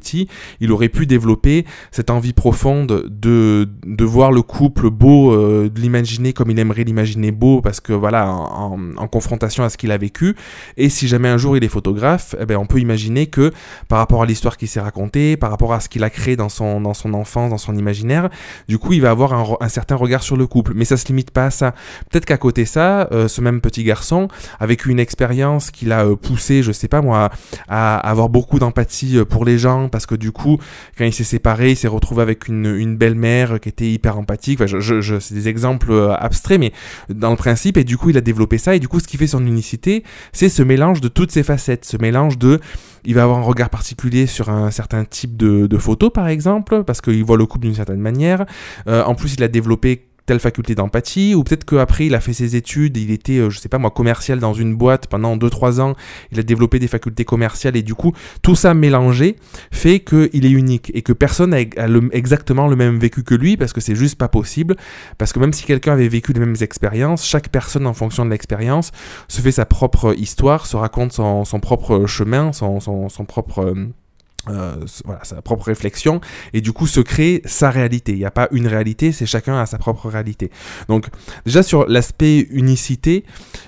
il 0.60 0.72
aurait 0.72 0.88
pu 0.88 1.06
développer 1.06 1.64
cette 1.90 2.10
envie 2.10 2.32
profonde 2.32 3.06
de, 3.08 3.68
de 3.84 4.04
voir 4.04 4.32
le 4.32 4.42
couple 4.42 4.90
beau, 4.90 5.32
euh, 5.32 5.68
de 5.68 5.80
l'imaginer 5.80 6.32
comme 6.32 6.50
il 6.50 6.58
aimerait 6.58 6.84
l'imaginer 6.84 7.30
beau, 7.30 7.60
parce 7.60 7.80
que 7.80 7.92
voilà, 7.92 8.28
en, 8.28 8.78
confrontation 9.08 9.64
à 9.64 9.70
ce 9.70 9.76
qu'il 9.76 9.92
a 9.92 9.98
vécu. 9.98 10.36
Et 10.76 10.88
si 10.88 11.08
jamais 11.08 11.28
un 11.28 11.38
jour 11.38 11.56
il 11.56 11.64
est 11.64 11.68
photographe, 11.68 12.34
eh 12.40 12.46
ben, 12.46 12.56
on 12.56 12.66
peut 12.66 12.80
imaginer 12.80 13.26
que 13.26 13.52
par 13.88 13.98
rapport 13.98 14.22
à 14.22 14.26
l'histoire 14.26 14.56
qu'il 14.56 14.68
s'est 14.68 14.80
racontée, 14.80 15.36
par 15.36 15.50
rapport 15.50 15.72
à 15.72 15.80
ce 15.80 15.88
qu'il 15.88 16.04
a 16.04 16.10
créé 16.10 16.36
dans 16.36 16.48
son, 16.48 16.80
dans 16.80 16.94
son 16.94 17.14
enfance, 17.14 17.50
dans 17.50 17.58
son 17.58 17.76
imaginaire, 17.76 18.28
du 18.68 18.78
coup 18.78 18.92
il 18.92 19.00
va 19.00 19.10
avoir 19.10 19.60
un, 19.62 19.68
certain 19.68 19.96
regard 19.96 20.22
sur 20.22 20.36
le 20.36 20.46
couple. 20.46 20.72
Mais 20.74 20.84
ça 20.84 20.96
se 20.96 21.06
limite 21.06 21.30
pas 21.30 21.46
à 21.46 21.50
ça. 21.50 21.72
Peut-être 22.10 22.24
qu'à 22.24 22.36
côté 22.36 22.64
ça, 22.64 23.08
euh, 23.12 23.28
ce 23.28 23.40
même 23.40 23.60
petit 23.60 23.84
garçon, 23.84 24.28
avec 24.60 24.86
une 24.86 24.98
expérience 24.98 25.70
qu'il 25.70 25.92
a 25.92 26.04
euh, 26.04 26.16
poussé, 26.16 26.62
je 26.62 26.72
sais 26.72 26.88
pas 26.88 27.00
moi, 27.00 27.30
à 27.68 27.96
avoir 27.98 28.28
beaucoup 28.28 28.58
d'empathie 28.58 29.18
pour 29.28 29.44
les 29.44 29.58
gens, 29.58 29.85
parce 29.88 30.06
que 30.06 30.14
du 30.14 30.32
coup, 30.32 30.58
quand 30.96 31.04
il 31.04 31.12
s'est 31.12 31.24
séparé, 31.24 31.72
il 31.72 31.76
s'est 31.76 31.88
retrouvé 31.88 32.22
avec 32.22 32.48
une, 32.48 32.96
belle-mère 32.96 33.60
qui 33.60 33.68
était 33.68 33.90
hyper 33.90 34.18
empathique. 34.18 34.60
Enfin, 34.60 34.66
je, 34.66 35.00
je, 35.00 35.18
c'est 35.18 35.34
des 35.34 35.48
exemples 35.48 35.90
euh, 35.90 36.14
abstraits, 36.16 36.58
mais 36.58 36.72
dans 37.08 37.30
le 37.30 37.36
principe, 37.36 37.76
et 37.76 37.84
du 37.84 37.98
coup, 37.98 38.10
il 38.10 38.16
a 38.16 38.20
développé 38.20 38.58
ça. 38.58 38.74
Et 38.74 38.80
du 38.80 38.88
coup, 38.88 39.00
ce 39.00 39.08
qui 39.08 39.16
fait 39.16 39.26
son 39.26 39.44
unicité, 39.46 40.04
c'est 40.32 40.48
ce 40.48 40.62
mélange 40.62 41.00
de 41.00 41.08
toutes 41.08 41.30
ces 41.30 41.42
facettes, 41.42 41.84
ce 41.84 41.96
mélange 41.96 42.38
de 42.38 42.60
il 43.06 43.14
va 43.14 43.22
avoir 43.22 43.38
un 43.38 43.42
regard 43.42 43.70
particulier 43.70 44.26
sur 44.26 44.50
un 44.50 44.70
certain 44.70 45.04
type 45.04 45.36
de, 45.36 45.66
de 45.66 45.78
photo, 45.78 46.10
par 46.10 46.26
exemple, 46.26 46.82
parce 46.82 47.00
qu'il 47.00 47.24
voit 47.24 47.36
le 47.36 47.46
couple 47.46 47.66
d'une 47.66 47.74
certaine 47.74 48.00
manière. 48.00 48.44
Euh, 48.88 49.04
en 49.04 49.14
plus, 49.14 49.34
il 49.34 49.42
a 49.44 49.48
développé 49.48 50.06
telle 50.26 50.40
faculté 50.40 50.74
d'empathie, 50.74 51.34
ou 51.34 51.44
peut-être 51.44 51.64
qu'après 51.64 52.06
il 52.06 52.14
a 52.14 52.20
fait 52.20 52.32
ses 52.32 52.56
études, 52.56 52.96
il 52.96 53.10
était, 53.10 53.38
euh, 53.38 53.50
je 53.50 53.58
sais 53.58 53.68
pas 53.68 53.78
moi, 53.78 53.90
commercial 53.90 54.38
dans 54.40 54.54
une 54.54 54.74
boîte 54.74 55.06
pendant 55.06 55.36
2-3 55.36 55.80
ans, 55.80 55.94
il 56.32 56.40
a 56.40 56.42
développé 56.42 56.78
des 56.78 56.88
facultés 56.88 57.24
commerciales, 57.24 57.76
et 57.76 57.82
du 57.82 57.94
coup, 57.94 58.12
tout 58.42 58.56
ça 58.56 58.74
mélangé 58.74 59.36
fait 59.70 60.00
qu'il 60.00 60.44
est 60.44 60.50
unique, 60.50 60.90
et 60.94 61.02
que 61.02 61.12
personne 61.12 61.54
a, 61.54 61.60
exactement 62.12 62.68
le 62.68 62.76
même 62.76 62.98
vécu 62.98 63.22
que 63.22 63.34
lui, 63.34 63.56
parce 63.56 63.72
que 63.72 63.80
c'est 63.80 63.94
juste 63.94 64.18
pas 64.18 64.28
possible, 64.28 64.76
parce 65.18 65.32
que 65.32 65.38
même 65.38 65.52
si 65.52 65.64
quelqu'un 65.64 65.92
avait 65.92 66.08
vécu 66.08 66.32
les 66.32 66.40
mêmes 66.40 66.56
expériences, 66.60 67.24
chaque 67.24 67.48
personne 67.48 67.86
en 67.86 67.94
fonction 67.94 68.24
de 68.24 68.30
l'expérience 68.30 68.90
se 69.28 69.40
fait 69.40 69.52
sa 69.52 69.64
propre 69.64 70.14
histoire, 70.18 70.66
se 70.66 70.76
raconte 70.76 71.12
son, 71.12 71.44
propre 71.60 72.06
chemin, 72.06 72.52
son, 72.52 72.80
son 72.80 73.24
propre... 73.24 73.60
Euh, 73.60 73.86
euh, 74.48 74.76
voilà, 75.04 75.24
sa 75.24 75.42
propre 75.42 75.64
réflexion 75.64 76.20
et 76.52 76.60
du 76.60 76.72
coup 76.72 76.86
se 76.86 77.00
crée 77.00 77.42
sa 77.46 77.68
réalité. 77.68 78.12
Il 78.12 78.18
n'y 78.18 78.24
a 78.24 78.30
pas 78.30 78.46
une 78.52 78.68
réalité, 78.68 79.10
c'est 79.10 79.26
chacun 79.26 79.58
a 79.58 79.66
sa 79.66 79.76
propre 79.76 80.08
réalité. 80.08 80.52
Donc 80.88 81.06
déjà 81.44 81.64
sur 81.64 81.88
l'aspect 81.88 82.46
unicité, 82.50 83.24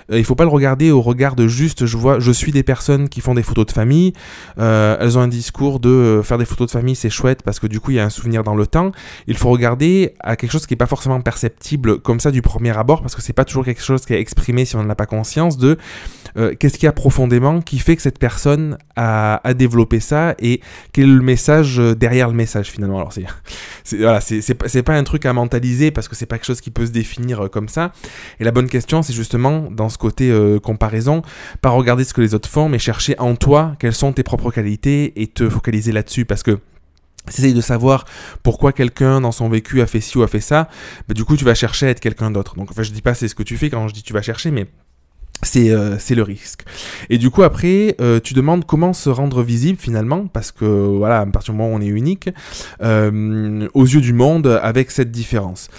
euh, 0.09 0.17
il 0.17 0.23
faut 0.23 0.35
pas 0.35 0.45
le 0.45 0.49
regarder 0.49 0.91
au 0.91 1.01
regard 1.01 1.35
de 1.35 1.49
juste 1.49 1.85
je 1.85 1.97
vois, 1.97 2.19
je 2.19 2.31
suis 2.31 2.53
des 2.53 2.63
personnes 2.63 3.09
qui 3.09 3.19
font 3.19 3.33
des 3.33 3.43
photos 3.43 3.65
de 3.65 3.71
famille, 3.73 4.13
euh, 4.57 4.95
elles 5.01 5.17
ont 5.17 5.21
un 5.21 5.27
discours 5.27 5.81
de 5.81 6.21
faire 6.23 6.37
des 6.37 6.45
photos 6.45 6.67
de 6.67 6.71
famille 6.71 6.95
c'est 6.95 7.09
chouette 7.09 7.43
parce 7.43 7.59
que 7.59 7.67
du 7.67 7.81
coup 7.81 7.91
il 7.91 7.95
y 7.95 7.99
a 7.99 8.05
un 8.05 8.09
souvenir 8.09 8.45
dans 8.45 8.55
le 8.55 8.65
temps. 8.65 8.93
Il 9.27 9.35
faut 9.35 9.49
regarder 9.49 10.13
à 10.21 10.37
quelque 10.37 10.51
chose 10.51 10.65
qui 10.65 10.75
est 10.75 10.77
pas 10.77 10.87
forcément 10.87 11.19
perceptible 11.19 11.99
comme 11.99 12.21
ça 12.21 12.31
du 12.31 12.41
premier 12.41 12.77
abord 12.77 13.01
parce 13.01 13.15
que 13.15 13.21
c'est 13.21 13.33
pas 13.33 13.43
toujours 13.43 13.65
quelque 13.65 13.83
chose 13.83 14.05
qui 14.05 14.13
est 14.13 14.21
exprimé 14.21 14.63
si 14.63 14.77
on 14.77 14.83
n'a 14.85 14.95
pas 14.95 15.07
conscience 15.07 15.57
de 15.57 15.77
qu'est-ce 16.35 16.75
qu'il 16.75 16.85
y 16.85 16.87
a 16.87 16.93
profondément 16.93 17.59
qui 17.59 17.79
fait 17.79 17.97
que 17.97 18.01
cette 18.01 18.19
personne 18.19 18.77
a 18.95 19.41
développé 19.55 19.99
ça 19.99 20.35
et 20.39 20.61
quel 20.93 21.05
est 21.05 21.13
le 21.13 21.21
message 21.21 21.79
euh, 21.79 21.95
derrière 21.95 22.27
le 22.27 22.33
message 22.33 22.69
finalement. 22.71 22.97
Alors 22.97 23.13
c'est, 23.13 23.25
voilà, 23.97 24.19
pas 24.83 24.93
un 24.93 25.03
truc 25.03 25.25
à 25.25 25.33
mentaliser 25.33 25.91
parce 25.91 26.07
que 26.07 26.15
c'est 26.15 26.25
pas 26.25 26.37
quelque 26.37 26.47
chose 26.47 26.61
qui 26.61 26.71
peut 26.71 26.85
se 26.85 26.91
définir 26.91 27.45
euh, 27.45 27.47
comme 27.47 27.69
ça. 27.69 27.91
Et 28.39 28.43
la 28.43 28.51
bonne 28.51 28.67
question, 28.67 29.01
c'est 29.01 29.13
justement 29.13 29.69
dans 29.71 29.89
ce 29.89 29.97
côté 29.97 30.31
euh, 30.31 30.59
comparaison, 30.59 31.21
pas 31.61 31.69
regarder 31.69 32.03
ce 32.03 32.13
que 32.13 32.21
les 32.21 32.33
autres 32.33 32.49
font, 32.49 32.69
mais 32.69 32.79
chercher 32.79 33.17
en 33.19 33.35
toi 33.35 33.75
quelles 33.79 33.95
sont 33.95 34.13
tes 34.13 34.23
propres 34.23 34.51
qualités 34.51 35.21
et 35.21 35.27
te 35.27 35.49
focaliser 35.49 35.91
là-dessus 35.91 36.25
parce 36.25 36.43
que 36.43 36.59
si 37.27 37.53
de 37.53 37.61
savoir 37.61 38.05
pourquoi 38.43 38.73
quelqu'un 38.73 39.21
dans 39.21 39.31
son 39.31 39.49
vécu 39.49 39.81
a 39.81 39.87
fait 39.87 40.01
ci 40.01 40.17
ou 40.17 40.23
a 40.23 40.27
fait 40.27 40.39
ça, 40.39 40.67
bah, 41.07 41.13
du 41.13 41.25
coup 41.25 41.37
tu 41.37 41.45
vas 41.45 41.53
chercher 41.53 41.87
à 41.87 41.89
être 41.89 41.99
quelqu'un 41.99 42.31
d'autre. 42.31 42.55
Donc 42.55 42.71
enfin 42.71 42.83
je 42.83 42.91
dis 42.91 43.01
pas 43.01 43.13
c'est 43.13 43.27
ce 43.27 43.35
que 43.35 43.43
tu 43.43 43.57
fais 43.57 43.69
quand 43.69 43.87
je 43.87 43.93
dis 43.93 44.03
tu 44.03 44.13
vas 44.13 44.21
chercher, 44.21 44.51
mais 44.51 44.67
euh, 45.55 45.95
c'est 45.99 46.15
le 46.15 46.23
risque. 46.23 46.63
Et 47.09 47.17
du 47.17 47.29
coup, 47.29 47.43
après, 47.43 47.95
euh, 48.01 48.19
tu 48.19 48.33
demandes 48.33 48.65
comment 48.65 48.93
se 48.93 49.09
rendre 49.09 49.41
visible 49.41 49.79
finalement, 49.79 50.27
parce 50.27 50.51
que 50.51 50.65
voilà, 50.65 51.21
à 51.21 51.25
partir 51.25 51.53
du 51.53 51.57
moment 51.59 51.73
où 51.73 51.77
on 51.77 51.81
est 51.81 51.87
unique, 51.87 52.29
euh, 52.81 53.67
aux 53.73 53.85
yeux 53.85 54.01
du 54.01 54.13
monde, 54.13 54.59
avec 54.61 54.91
cette 54.91 55.11
différence. 55.11 55.69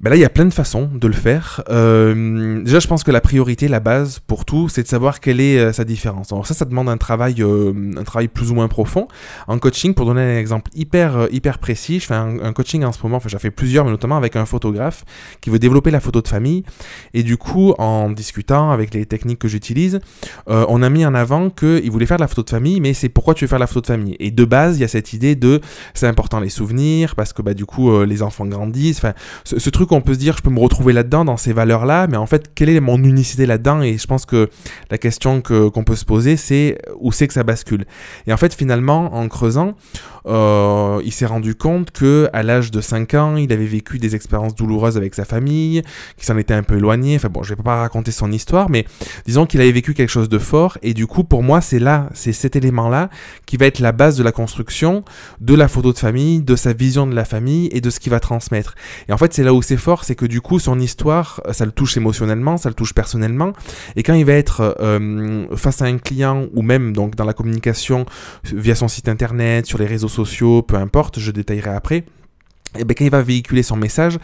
Ben 0.00 0.10
là, 0.10 0.16
il 0.16 0.20
y 0.20 0.24
a 0.24 0.30
plein 0.30 0.44
de 0.44 0.54
façons 0.54 0.88
de 0.94 1.08
le 1.08 1.12
faire. 1.12 1.60
Euh, 1.70 2.62
déjà, 2.62 2.78
je 2.78 2.86
pense 2.86 3.02
que 3.02 3.10
la 3.10 3.20
priorité, 3.20 3.66
la 3.66 3.80
base 3.80 4.20
pour 4.20 4.44
tout, 4.44 4.68
c'est 4.68 4.84
de 4.84 4.86
savoir 4.86 5.18
quelle 5.18 5.40
est 5.40 5.58
euh, 5.58 5.72
sa 5.72 5.84
différence. 5.84 6.32
Alors 6.32 6.46
ça, 6.46 6.54
ça 6.54 6.64
demande 6.64 6.88
un 6.88 6.96
travail, 6.96 7.42
euh, 7.42 7.72
un 7.96 8.04
travail 8.04 8.28
plus 8.28 8.52
ou 8.52 8.54
moins 8.54 8.68
profond. 8.68 9.08
En 9.48 9.58
coaching, 9.58 9.94
pour 9.94 10.06
donner 10.06 10.20
un 10.20 10.38
exemple 10.38 10.70
hyper, 10.76 11.16
euh, 11.16 11.26
hyper 11.32 11.58
précis, 11.58 11.98
je 11.98 12.06
fais 12.06 12.14
un, 12.14 12.52
coaching 12.52 12.84
en 12.84 12.92
ce 12.92 13.02
moment, 13.02 13.16
enfin, 13.16 13.28
j'en 13.28 13.40
fais 13.40 13.50
plusieurs, 13.50 13.84
mais 13.84 13.90
notamment 13.90 14.16
avec 14.16 14.36
un 14.36 14.46
photographe 14.46 15.04
qui 15.40 15.50
veut 15.50 15.58
développer 15.58 15.90
la 15.90 15.98
photo 15.98 16.22
de 16.22 16.28
famille. 16.28 16.62
Et 17.12 17.24
du 17.24 17.36
coup, 17.36 17.74
en 17.78 18.08
discutant 18.08 18.70
avec 18.70 18.94
les 18.94 19.04
techniques 19.04 19.40
que 19.40 19.48
j'utilise, 19.48 19.98
on 20.46 20.82
a 20.82 20.90
mis 20.90 21.04
en 21.06 21.14
avant 21.14 21.50
qu'il 21.50 21.90
voulait 21.90 22.06
faire 22.06 22.18
de 22.18 22.22
la 22.22 22.28
photo 22.28 22.44
de 22.44 22.50
famille, 22.50 22.80
mais 22.80 22.94
c'est 22.94 23.08
pourquoi 23.08 23.34
tu 23.34 23.44
veux 23.44 23.48
faire 23.48 23.58
la 23.58 23.66
photo 23.66 23.80
de 23.80 23.86
famille? 23.86 24.16
Et 24.20 24.30
de 24.30 24.44
base, 24.44 24.78
il 24.78 24.82
y 24.82 24.84
a 24.84 24.88
cette 24.88 25.12
idée 25.12 25.34
de 25.34 25.60
c'est 25.94 26.06
important 26.06 26.38
les 26.40 26.48
souvenirs 26.48 27.16
parce 27.16 27.32
que 27.32 27.42
bah 27.42 27.54
du 27.54 27.66
coup 27.66 28.04
les 28.04 28.22
enfants 28.22 28.46
grandissent. 28.46 28.98
Enfin, 28.98 29.12
ce 29.44 29.70
truc 29.70 29.87
trucs 29.88 29.92
où 29.92 29.94
on 29.94 30.00
peut 30.00 30.14
se 30.14 30.18
dire, 30.18 30.36
je 30.36 30.42
peux 30.42 30.50
me 30.50 30.60
retrouver 30.60 30.92
là-dedans, 30.92 31.24
dans 31.24 31.36
ces 31.36 31.52
valeurs-là, 31.52 32.06
mais 32.08 32.16
en 32.16 32.26
fait, 32.26 32.50
quelle 32.54 32.68
est 32.68 32.80
mon 32.80 33.02
unicité 33.02 33.46
là-dedans? 33.46 33.82
Et 33.82 33.96
je 33.98 34.06
pense 34.06 34.26
que 34.26 34.50
la 34.90 34.98
question 34.98 35.40
que, 35.40 35.68
qu'on 35.68 35.84
peut 35.84 35.96
se 35.96 36.04
poser, 36.04 36.36
c'est 36.36 36.78
où 37.00 37.12
c'est 37.12 37.26
que 37.26 37.34
ça 37.34 37.42
bascule? 37.42 37.86
Et 38.26 38.32
en 38.32 38.36
fait, 38.36 38.54
finalement, 38.54 39.14
en 39.14 39.28
creusant, 39.28 39.74
euh, 40.28 41.00
il 41.04 41.12
s'est 41.12 41.26
rendu 41.26 41.54
compte 41.54 41.90
que 41.90 42.28
à 42.32 42.42
l'âge 42.42 42.70
de 42.70 42.80
5 42.80 43.14
ans, 43.14 43.36
il 43.36 43.52
avait 43.52 43.66
vécu 43.66 43.98
des 43.98 44.14
expériences 44.14 44.54
douloureuses 44.54 44.96
avec 44.96 45.14
sa 45.14 45.24
famille, 45.24 45.82
qu'il 46.16 46.26
s'en 46.26 46.36
était 46.36 46.54
un 46.54 46.62
peu 46.62 46.76
éloigné. 46.76 47.16
Enfin 47.16 47.28
bon, 47.28 47.42
je 47.42 47.54
vais 47.54 47.62
pas 47.62 47.80
raconter 47.80 48.10
son 48.10 48.30
histoire, 48.30 48.68
mais 48.68 48.84
disons 49.26 49.46
qu'il 49.46 49.60
avait 49.60 49.72
vécu 49.72 49.94
quelque 49.94 50.10
chose 50.10 50.28
de 50.28 50.38
fort. 50.38 50.76
Et 50.82 50.92
du 50.92 51.06
coup, 51.06 51.24
pour 51.24 51.42
moi, 51.42 51.60
c'est 51.60 51.78
là, 51.78 52.10
c'est 52.12 52.32
cet 52.32 52.56
élément-là 52.56 53.08
qui 53.46 53.56
va 53.56 53.66
être 53.66 53.78
la 53.78 53.92
base 53.92 54.16
de 54.16 54.22
la 54.22 54.32
construction 54.32 55.04
de 55.40 55.54
la 55.54 55.68
photo 55.68 55.92
de 55.92 55.98
famille, 55.98 56.42
de 56.42 56.56
sa 56.56 56.72
vision 56.72 57.06
de 57.06 57.14
la 57.14 57.24
famille 57.24 57.68
et 57.72 57.80
de 57.80 57.88
ce 57.88 57.98
qu'il 57.98 58.10
va 58.10 58.20
transmettre. 58.20 58.74
Et 59.08 59.12
en 59.12 59.18
fait, 59.18 59.32
c'est 59.32 59.44
là 59.44 59.54
où 59.54 59.62
c'est 59.62 59.77
fort, 59.78 60.04
c'est 60.04 60.14
que 60.14 60.26
du 60.26 60.40
coup, 60.40 60.58
son 60.58 60.78
histoire, 60.78 61.40
ça 61.52 61.64
le 61.64 61.72
touche 61.72 61.96
émotionnellement, 61.96 62.56
ça 62.56 62.68
le 62.68 62.74
touche 62.74 62.94
personnellement. 62.94 63.52
Et 63.96 64.02
quand 64.02 64.14
il 64.14 64.24
va 64.24 64.34
être 64.34 64.76
euh, 64.80 65.46
face 65.56 65.82
à 65.82 65.86
un 65.86 65.98
client 65.98 66.46
ou 66.54 66.62
même 66.62 66.92
donc 66.92 67.14
dans 67.14 67.24
la 67.24 67.32
communication 67.32 68.06
via 68.44 68.74
son 68.74 68.88
site 68.88 69.08
internet, 69.08 69.66
sur 69.66 69.78
les 69.78 69.86
réseaux 69.86 70.08
sociaux, 70.08 70.62
peu 70.62 70.76
importe, 70.76 71.18
je 71.18 71.30
détaillerai 71.30 71.70
après. 71.70 72.04
Et 72.76 72.84
bien, 72.84 72.94
quand 72.96 73.04
il 73.04 73.10
va 73.10 73.22
véhiculer 73.22 73.62
son 73.62 73.76
message, 73.76 74.18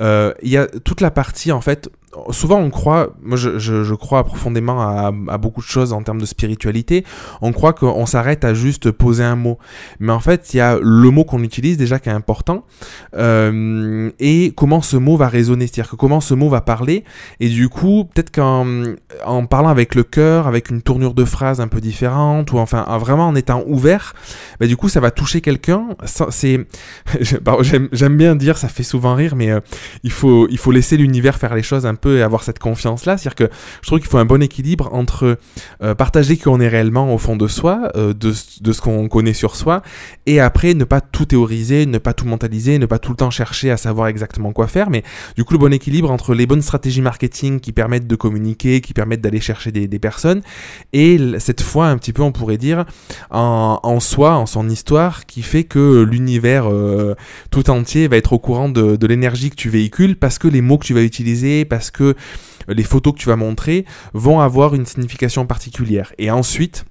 euh, 0.00 0.32
il 0.42 0.50
y 0.50 0.56
a 0.56 0.66
toute 0.66 1.00
la 1.00 1.10
partie 1.10 1.50
en 1.50 1.60
fait 1.60 1.88
souvent 2.30 2.58
on 2.58 2.70
croit, 2.70 3.10
moi 3.22 3.36
je, 3.36 3.94
crois 3.94 4.24
profondément 4.24 4.80
à, 4.80 5.38
beaucoup 5.38 5.60
de 5.60 5.66
choses 5.66 5.92
en 5.92 6.02
termes 6.02 6.20
de 6.20 6.26
spiritualité, 6.26 7.04
on 7.42 7.52
croit 7.52 7.72
qu'on 7.72 8.06
s'arrête 8.06 8.44
à 8.44 8.54
juste 8.54 8.90
poser 8.90 9.24
un 9.24 9.36
mot. 9.36 9.58
Mais 10.00 10.12
en 10.12 10.20
fait, 10.20 10.54
il 10.54 10.58
y 10.58 10.60
a 10.60 10.78
le 10.80 11.10
mot 11.10 11.24
qu'on 11.24 11.42
utilise 11.42 11.76
déjà 11.76 11.98
qui 11.98 12.08
est 12.08 12.12
important, 12.12 12.64
euh, 13.16 14.10
et 14.18 14.52
comment 14.56 14.82
ce 14.82 14.96
mot 14.96 15.16
va 15.16 15.28
résonner, 15.28 15.66
c'est-à-dire 15.66 15.90
que 15.90 15.96
comment 15.96 16.20
ce 16.20 16.34
mot 16.34 16.48
va 16.48 16.60
parler, 16.60 17.04
et 17.40 17.48
du 17.48 17.68
coup, 17.68 18.08
peut-être 18.12 18.30
qu'en 18.30 18.66
en 19.24 19.46
parlant 19.46 19.68
avec 19.68 19.94
le 19.94 20.02
cœur, 20.02 20.46
avec 20.46 20.70
une 20.70 20.82
tournure 20.82 21.14
de 21.14 21.24
phrase 21.24 21.60
un 21.60 21.68
peu 21.68 21.80
différente, 21.80 22.52
ou 22.52 22.58
enfin 22.58 22.84
vraiment 22.98 23.28
en 23.28 23.34
étant 23.34 23.62
ouvert, 23.66 24.14
bah, 24.60 24.66
du 24.66 24.76
coup 24.76 24.88
ça 24.88 25.00
va 25.00 25.10
toucher 25.10 25.40
quelqu'un. 25.40 25.88
C'est, 26.04 26.66
j'aime 27.92 28.16
bien 28.16 28.36
dire, 28.36 28.58
ça 28.58 28.68
fait 28.68 28.82
souvent 28.82 29.14
rire, 29.14 29.36
mais 29.36 29.50
euh, 29.50 29.60
il, 30.02 30.12
faut, 30.12 30.48
il 30.48 30.58
faut 30.58 30.72
laisser 30.72 30.96
l'univers 30.96 31.36
faire 31.36 31.54
les 31.54 31.62
choses 31.62 31.86
un 31.86 31.94
et 32.08 32.22
avoir 32.22 32.42
cette 32.42 32.58
confiance-là. 32.58 33.16
C'est-à-dire 33.16 33.34
que 33.34 33.54
je 33.82 33.86
trouve 33.86 33.98
qu'il 33.98 34.08
faut 34.08 34.18
un 34.18 34.24
bon 34.24 34.42
équilibre 34.42 34.88
entre 34.92 35.38
euh, 35.82 35.94
partager 35.94 36.36
qui 36.36 36.48
on 36.48 36.60
est 36.60 36.68
réellement 36.68 37.14
au 37.14 37.18
fond 37.18 37.36
de 37.36 37.46
soi, 37.48 37.90
euh, 37.96 38.12
de, 38.14 38.32
ce 38.32 38.80
qu'on 38.80 39.08
connaît 39.08 39.32
sur 39.32 39.56
soi, 39.56 39.82
et 40.26 40.40
après 40.40 40.74
ne 40.74 40.84
pas 40.84 41.00
tout 41.00 41.26
théoriser, 41.26 41.86
ne 41.86 41.98
pas 41.98 42.14
tout 42.14 42.26
mentaliser, 42.26 42.78
ne 42.78 42.86
pas 42.86 42.98
tout 42.98 43.10
le 43.10 43.16
temps 43.16 43.30
chercher 43.30 43.70
à 43.70 43.76
savoir 43.76 44.08
exactement 44.08 44.52
quoi 44.52 44.66
faire. 44.66 44.90
Mais 44.90 45.02
du 45.36 45.44
coup, 45.44 45.54
le 45.54 45.58
bon 45.58 45.72
équilibre 45.72 46.10
entre 46.10 46.34
les 46.34 46.46
bonnes 46.46 46.62
stratégies 46.62 47.02
marketing 47.02 47.60
qui 47.60 47.72
permettent 47.72 48.06
de 48.06 48.16
communiquer, 48.16 48.80
qui 48.80 48.92
permettent 48.92 49.20
d'aller 49.20 49.40
chercher 49.40 49.72
des, 49.72 49.98
personnes, 49.98 50.42
et 50.92 51.18
cette 51.38 51.62
foi, 51.62 51.86
un 51.86 51.96
petit 51.96 52.12
peu, 52.12 52.22
on 52.22 52.32
pourrait 52.32 52.58
dire, 52.58 52.84
en, 53.30 53.80
en 53.82 54.00
soi, 54.00 54.36
en 54.36 54.46
son 54.46 54.68
histoire, 54.68 55.24
qui 55.26 55.42
fait 55.42 55.64
que 55.64 56.02
l'univers 56.02 56.66
euh, 56.70 57.14
tout 57.50 57.70
entier 57.70 58.08
va 58.08 58.16
être 58.16 58.32
au 58.32 58.38
courant 58.38 58.68
de, 58.68 58.96
de 58.96 59.06
l'énergie 59.06 59.50
que 59.50 59.56
tu 59.56 59.70
véhicules 59.70 60.16
parce 60.16 60.38
que 60.38 60.48
les 60.48 60.60
mots 60.60 60.78
que 60.78 60.84
tu 60.84 60.94
vas 60.94 61.02
utiliser, 61.02 61.64
parce 61.64 61.85
que 61.90 62.14
les 62.68 62.84
photos 62.84 63.14
que 63.14 63.18
tu 63.18 63.28
vas 63.28 63.36
montrer 63.36 63.84
vont 64.12 64.40
avoir 64.40 64.74
une 64.74 64.86
signification 64.86 65.46
particulière. 65.46 66.12
Et 66.18 66.30
ensuite, 66.30 66.84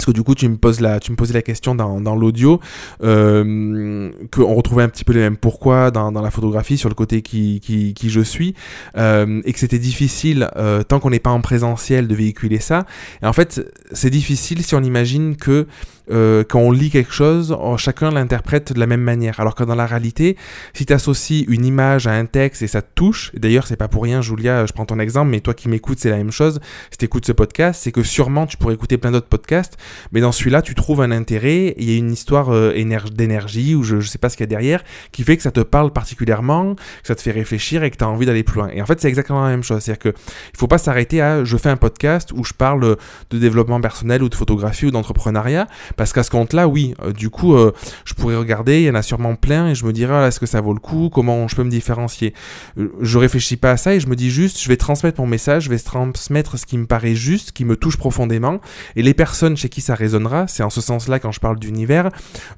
parce 0.00 0.06
que 0.06 0.12
du 0.12 0.22
coup, 0.22 0.34
tu 0.34 0.48
me 0.48 0.56
poses 0.56 0.80
la, 0.80 0.98
tu 0.98 1.12
me 1.12 1.16
posais 1.16 1.34
la 1.34 1.42
question 1.42 1.74
dans, 1.74 2.00
dans 2.00 2.16
l'audio, 2.16 2.58
euh, 3.02 4.10
qu'on 4.32 4.54
retrouvait 4.54 4.82
un 4.82 4.88
petit 4.88 5.04
peu 5.04 5.12
les 5.12 5.20
mêmes 5.20 5.36
pourquoi 5.36 5.90
dans, 5.90 6.10
dans 6.10 6.22
la 6.22 6.30
photographie 6.30 6.78
sur 6.78 6.88
le 6.88 6.94
côté 6.94 7.20
qui, 7.20 7.60
qui, 7.60 7.92
qui 7.92 8.08
je 8.08 8.22
suis, 8.22 8.54
euh, 8.96 9.42
et 9.44 9.52
que 9.52 9.58
c'était 9.58 9.78
difficile 9.78 10.48
euh, 10.56 10.82
tant 10.82 11.00
qu'on 11.00 11.10
n'est 11.10 11.18
pas 11.18 11.28
en 11.28 11.42
présentiel 11.42 12.08
de 12.08 12.14
véhiculer 12.14 12.60
ça. 12.60 12.86
Et 13.22 13.26
en 13.26 13.34
fait, 13.34 13.60
c'est 13.92 14.08
difficile 14.08 14.62
si 14.62 14.74
on 14.74 14.82
imagine 14.82 15.36
que 15.36 15.66
euh, 16.10 16.44
quand 16.48 16.60
on 16.60 16.70
lit 16.72 16.90
quelque 16.90 17.12
chose, 17.12 17.56
chacun 17.76 18.10
l'interprète 18.10 18.72
de 18.72 18.80
la 18.80 18.86
même 18.86 19.00
manière. 19.00 19.40
Alors 19.40 19.54
que 19.54 19.64
dans 19.64 19.74
la 19.74 19.86
réalité, 19.86 20.36
si 20.74 20.86
tu 20.86 20.92
associes 20.92 21.44
une 21.48 21.64
image 21.64 22.06
à 22.06 22.12
un 22.12 22.26
texte 22.26 22.62
et 22.62 22.66
ça 22.66 22.82
te 22.82 22.88
touche, 22.94 23.32
d'ailleurs 23.34 23.66
c'est 23.66 23.76
pas 23.76 23.88
pour 23.88 24.02
rien, 24.02 24.22
Julia, 24.22 24.66
je 24.66 24.72
prends 24.72 24.86
ton 24.86 24.98
exemple, 24.98 25.30
mais 25.30 25.40
toi 25.40 25.54
qui 25.54 25.68
m'écoutes, 25.68 25.98
c'est 25.98 26.10
la 26.10 26.16
même 26.16 26.32
chose. 26.32 26.60
Si 26.90 26.98
tu 26.98 27.04
écoutes 27.04 27.26
ce 27.26 27.32
podcast, 27.32 27.80
c'est 27.82 27.92
que 27.92 28.02
sûrement 28.02 28.46
tu 28.46 28.56
pourrais 28.56 28.74
écouter 28.74 28.98
plein 28.98 29.10
d'autres 29.10 29.28
podcasts, 29.28 29.76
mais 30.12 30.20
dans 30.20 30.32
celui-là, 30.32 30.62
tu 30.62 30.74
trouves 30.74 31.00
un 31.02 31.10
intérêt, 31.10 31.74
il 31.78 31.90
y 31.90 31.94
a 31.94 31.98
une 31.98 32.12
histoire 32.12 32.50
euh, 32.50 32.72
d'énergie 33.12 33.74
ou 33.74 33.82
je, 33.82 34.00
je 34.00 34.08
sais 34.08 34.18
pas 34.18 34.28
ce 34.28 34.36
qu'il 34.36 34.44
y 34.44 34.48
a 34.48 34.50
derrière 34.50 34.82
qui 35.12 35.24
fait 35.24 35.36
que 35.36 35.42
ça 35.42 35.50
te 35.50 35.60
parle 35.60 35.92
particulièrement, 35.92 36.74
que 36.74 37.06
ça 37.06 37.14
te 37.14 37.22
fait 37.22 37.30
réfléchir 37.30 37.82
et 37.82 37.90
que 37.90 37.96
tu 37.96 38.04
as 38.04 38.08
envie 38.08 38.26
d'aller 38.26 38.42
plus 38.42 38.60
loin. 38.60 38.70
Et 38.72 38.82
en 38.82 38.86
fait, 38.86 39.00
c'est 39.00 39.08
exactement 39.08 39.42
la 39.44 39.50
même 39.50 39.62
chose. 39.62 39.82
C'est-à-dire 39.82 39.98
que 39.98 40.08
il 40.08 40.58
faut 40.58 40.66
pas 40.66 40.78
s'arrêter 40.78 41.20
à 41.20 41.44
je 41.44 41.56
fais 41.56 41.68
un 41.68 41.76
podcast 41.76 42.32
où 42.32 42.44
je 42.44 42.52
parle 42.52 42.96
de 43.30 43.38
développement 43.38 43.80
personnel 43.80 44.22
ou 44.22 44.28
de 44.28 44.34
photographie 44.34 44.86
ou 44.86 44.90
d'entrepreneuriat 44.90 45.66
parce 46.00 46.14
qu'à 46.14 46.22
ce 46.22 46.30
compte-là, 46.30 46.66
oui, 46.66 46.94
euh, 47.02 47.12
du 47.12 47.28
coup, 47.28 47.54
euh, 47.54 47.74
je 48.06 48.14
pourrais 48.14 48.34
regarder, 48.34 48.80
il 48.80 48.84
y 48.84 48.90
en 48.90 48.94
a 48.94 49.02
sûrement 49.02 49.34
plein, 49.34 49.68
et 49.68 49.74
je 49.74 49.84
me 49.84 49.92
dirais, 49.92 50.14
ah, 50.14 50.28
est-ce 50.28 50.40
que 50.40 50.46
ça 50.46 50.62
vaut 50.62 50.72
le 50.72 50.80
coup? 50.80 51.10
Comment 51.12 51.46
je 51.46 51.54
peux 51.54 51.62
me 51.62 51.68
différencier? 51.68 52.32
Euh, 52.78 52.88
Je 53.02 53.18
réfléchis 53.18 53.58
pas 53.58 53.72
à 53.72 53.76
ça, 53.76 53.94
et 53.94 54.00
je 54.00 54.06
me 54.06 54.16
dis 54.16 54.30
juste, 54.30 54.58
je 54.62 54.68
vais 54.70 54.78
transmettre 54.78 55.20
mon 55.20 55.26
message, 55.26 55.64
je 55.64 55.68
vais 55.68 55.78
transmettre 55.78 56.58
ce 56.58 56.64
qui 56.64 56.78
me 56.78 56.86
paraît 56.86 57.14
juste, 57.14 57.52
qui 57.52 57.66
me 57.66 57.76
touche 57.76 57.98
profondément, 57.98 58.62
et 58.96 59.02
les 59.02 59.12
personnes 59.12 59.58
chez 59.58 59.68
qui 59.68 59.82
ça 59.82 59.94
résonnera, 59.94 60.48
c'est 60.48 60.62
en 60.62 60.70
ce 60.70 60.80
sens-là, 60.80 61.18
quand 61.18 61.32
je 61.32 61.40
parle 61.40 61.58
d'univers, 61.58 62.08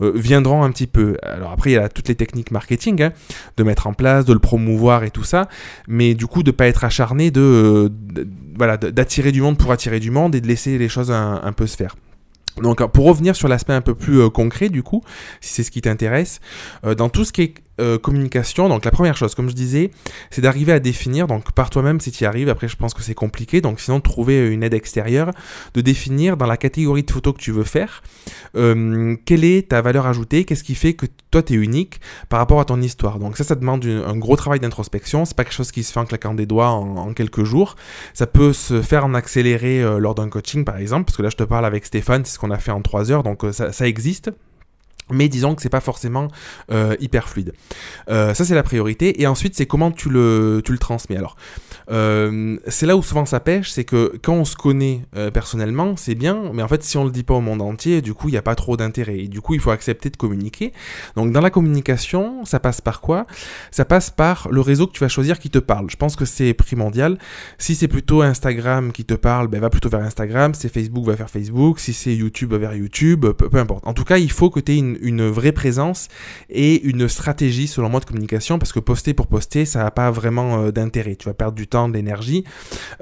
viendront 0.00 0.62
un 0.62 0.70
petit 0.70 0.86
peu. 0.86 1.16
Alors 1.24 1.50
après, 1.50 1.70
il 1.70 1.74
y 1.74 1.78
a 1.78 1.88
toutes 1.88 2.06
les 2.06 2.14
techniques 2.14 2.52
marketing, 2.52 3.02
hein, 3.02 3.12
de 3.56 3.64
mettre 3.64 3.88
en 3.88 3.92
place, 3.92 4.24
de 4.24 4.34
le 4.34 4.38
promouvoir 4.38 5.02
et 5.02 5.10
tout 5.10 5.24
ça, 5.24 5.48
mais 5.88 6.14
du 6.14 6.28
coup, 6.28 6.44
de 6.44 6.52
pas 6.52 6.68
être 6.68 6.84
acharné, 6.84 7.32
de, 7.32 7.90
d'attirer 8.92 9.32
du 9.32 9.42
monde 9.42 9.58
pour 9.58 9.72
attirer 9.72 9.98
du 9.98 10.12
monde, 10.12 10.36
et 10.36 10.40
de 10.40 10.46
laisser 10.46 10.78
les 10.78 10.88
choses 10.88 11.10
un 11.10 11.52
peu 11.56 11.66
se 11.66 11.76
faire. 11.76 11.96
Donc 12.60 12.84
pour 12.92 13.06
revenir 13.06 13.34
sur 13.34 13.48
l'aspect 13.48 13.72
un 13.72 13.80
peu 13.80 13.94
plus 13.94 14.20
euh, 14.20 14.28
concret 14.28 14.68
du 14.68 14.82
coup, 14.82 15.02
si 15.40 15.54
c'est 15.54 15.62
ce 15.62 15.70
qui 15.70 15.80
t'intéresse, 15.80 16.40
euh, 16.84 16.94
dans 16.94 17.08
tout 17.08 17.24
ce 17.24 17.32
qui 17.32 17.42
est 17.42 17.54
euh, 17.82 17.98
communication, 17.98 18.68
donc 18.68 18.84
la 18.84 18.90
première 18.90 19.16
chose, 19.16 19.34
comme 19.34 19.48
je 19.48 19.54
disais, 19.54 19.90
c'est 20.30 20.40
d'arriver 20.40 20.72
à 20.72 20.78
définir, 20.78 21.26
donc 21.26 21.52
par 21.52 21.68
toi-même 21.68 22.00
si 22.00 22.12
tu 22.12 22.24
y 22.24 22.26
arrives, 22.26 22.48
après 22.48 22.68
je 22.68 22.76
pense 22.76 22.94
que 22.94 23.02
c'est 23.02 23.14
compliqué, 23.14 23.60
donc 23.60 23.80
sinon 23.80 24.00
trouver 24.00 24.48
une 24.48 24.62
aide 24.62 24.74
extérieure, 24.74 25.30
de 25.74 25.80
définir 25.80 26.36
dans 26.36 26.46
la 26.46 26.56
catégorie 26.56 27.02
de 27.02 27.10
photos 27.10 27.34
que 27.34 27.40
tu 27.40 27.50
veux 27.50 27.64
faire, 27.64 28.02
euh, 28.56 29.16
quelle 29.24 29.44
est 29.44 29.70
ta 29.70 29.82
valeur 29.82 30.06
ajoutée, 30.06 30.44
qu'est-ce 30.44 30.64
qui 30.64 30.74
fait 30.74 30.94
que 30.94 31.06
toi 31.30 31.42
tu 31.42 31.54
es 31.54 31.56
unique 31.56 32.00
par 32.28 32.38
rapport 32.38 32.60
à 32.60 32.64
ton 32.64 32.80
histoire. 32.80 33.18
Donc 33.18 33.36
ça, 33.36 33.44
ça 33.44 33.54
demande 33.54 33.84
un 33.84 34.16
gros 34.16 34.36
travail 34.36 34.60
d'introspection, 34.60 35.24
c'est 35.24 35.36
pas 35.36 35.44
quelque 35.44 35.54
chose 35.54 35.72
qui 35.72 35.82
se 35.82 35.92
fait 35.92 36.00
en 36.00 36.06
claquant 36.06 36.34
des 36.34 36.46
doigts 36.46 36.70
en, 36.70 37.12
quelques 37.14 37.44
jours, 37.44 37.76
ça 38.14 38.26
peut 38.26 38.52
se 38.52 38.80
faire 38.80 39.04
en 39.04 39.14
accéléré 39.14 39.82
euh, 39.82 39.98
lors 39.98 40.14
d'un 40.14 40.28
coaching 40.28 40.64
par 40.64 40.76
exemple, 40.76 41.06
parce 41.06 41.16
que 41.16 41.22
là 41.22 41.30
je 41.30 41.36
te 41.36 41.44
parle 41.44 41.66
avec 41.66 41.84
Stéphane, 41.84 42.24
c'est 42.24 42.34
ce 42.34 42.38
qu'on 42.38 42.50
a 42.50 42.58
fait 42.58 42.70
en 42.70 42.80
3 42.80 43.10
heures, 43.10 43.22
donc 43.22 43.44
ça 43.52 43.88
existe 43.88 44.30
mais 45.10 45.28
disons 45.28 45.54
que 45.54 45.62
c'est 45.62 45.68
pas 45.68 45.80
forcément 45.80 46.28
euh, 46.70 46.96
hyper 47.00 47.28
fluide. 47.28 47.52
Euh, 48.08 48.34
ça 48.34 48.44
c'est 48.44 48.54
la 48.54 48.62
priorité. 48.62 49.20
Et 49.20 49.26
ensuite 49.26 49.54
c'est 49.54 49.66
comment 49.66 49.90
tu 49.90 50.08
le, 50.08 50.62
tu 50.64 50.72
le 50.72 50.78
transmets. 50.78 51.16
Alors 51.16 51.36
euh, 51.90 52.56
c'est 52.68 52.86
là 52.86 52.96
où 52.96 53.02
souvent 53.02 53.26
ça 53.26 53.40
pêche, 53.40 53.70
c'est 53.70 53.84
que 53.84 54.18
quand 54.22 54.34
on 54.34 54.44
se 54.44 54.56
connaît 54.56 55.02
personnellement, 55.32 55.96
c'est 55.96 56.14
bien, 56.14 56.50
mais 56.52 56.62
en 56.62 56.68
fait 56.68 56.82
si 56.82 56.96
on 56.96 57.04
le 57.04 57.10
dit 57.10 57.24
pas 57.24 57.34
au 57.34 57.40
monde 57.40 57.62
entier, 57.62 58.00
du 58.00 58.14
coup 58.14 58.28
il 58.28 58.32
n'y 58.32 58.38
a 58.38 58.42
pas 58.42 58.54
trop 58.54 58.76
d'intérêt. 58.76 59.18
Et 59.18 59.28
du 59.28 59.40
coup 59.40 59.54
il 59.54 59.60
faut 59.60 59.70
accepter 59.70 60.10
de 60.10 60.16
communiquer. 60.16 60.72
Donc 61.16 61.32
dans 61.32 61.40
la 61.40 61.50
communication, 61.50 62.44
ça 62.44 62.60
passe 62.60 62.80
par 62.80 63.00
quoi? 63.00 63.26
Ça 63.70 63.84
passe 63.84 64.10
par 64.10 64.48
le 64.50 64.60
réseau 64.60 64.86
que 64.86 64.92
tu 64.92 65.00
vas 65.00 65.08
choisir 65.08 65.38
qui 65.38 65.50
te 65.50 65.58
parle. 65.58 65.90
Je 65.90 65.96
pense 65.96 66.16
que 66.16 66.24
c'est 66.24 66.54
primordial. 66.54 67.18
Si 67.58 67.74
c'est 67.74 67.88
plutôt 67.88 68.22
Instagram 68.22 68.92
qui 68.92 69.04
te 69.04 69.14
parle, 69.14 69.48
ben, 69.48 69.60
va 69.60 69.70
plutôt 69.70 69.88
vers 69.88 70.00
Instagram. 70.00 70.54
Si 70.54 70.62
c'est 70.62 70.72
Facebook, 70.72 71.04
va 71.04 71.14
vers 71.14 71.30
Facebook. 71.30 71.80
Si 71.80 71.92
c'est 71.92 72.14
YouTube, 72.14 72.52
va 72.52 72.58
vers 72.58 72.74
YouTube. 72.74 73.26
Peu, 73.26 73.48
peu 73.48 73.58
importe. 73.58 73.86
En 73.86 73.94
tout 73.94 74.04
cas, 74.04 74.18
il 74.18 74.30
faut 74.30 74.50
que 74.50 74.60
tu 74.60 74.72
aies 74.72 74.78
une 74.78 74.91
une, 75.00 75.28
vraie 75.28 75.52
présence 75.52 76.08
et 76.50 76.82
une 76.82 77.08
stratégie 77.08 77.66
selon 77.66 77.88
moi 77.88 78.00
de 78.00 78.04
communication 78.04 78.58
parce 78.58 78.72
que 78.72 78.80
poster 78.80 79.14
pour 79.14 79.26
poster 79.26 79.64
ça 79.64 79.84
n'a 79.84 79.90
pas 79.90 80.10
vraiment 80.10 80.62
euh, 80.62 80.72
d'intérêt. 80.72 81.16
Tu 81.16 81.26
vas 81.26 81.34
perdre 81.34 81.54
du 81.54 81.66
temps 81.66 81.88
de 81.88 81.94
l'énergie. 81.94 82.44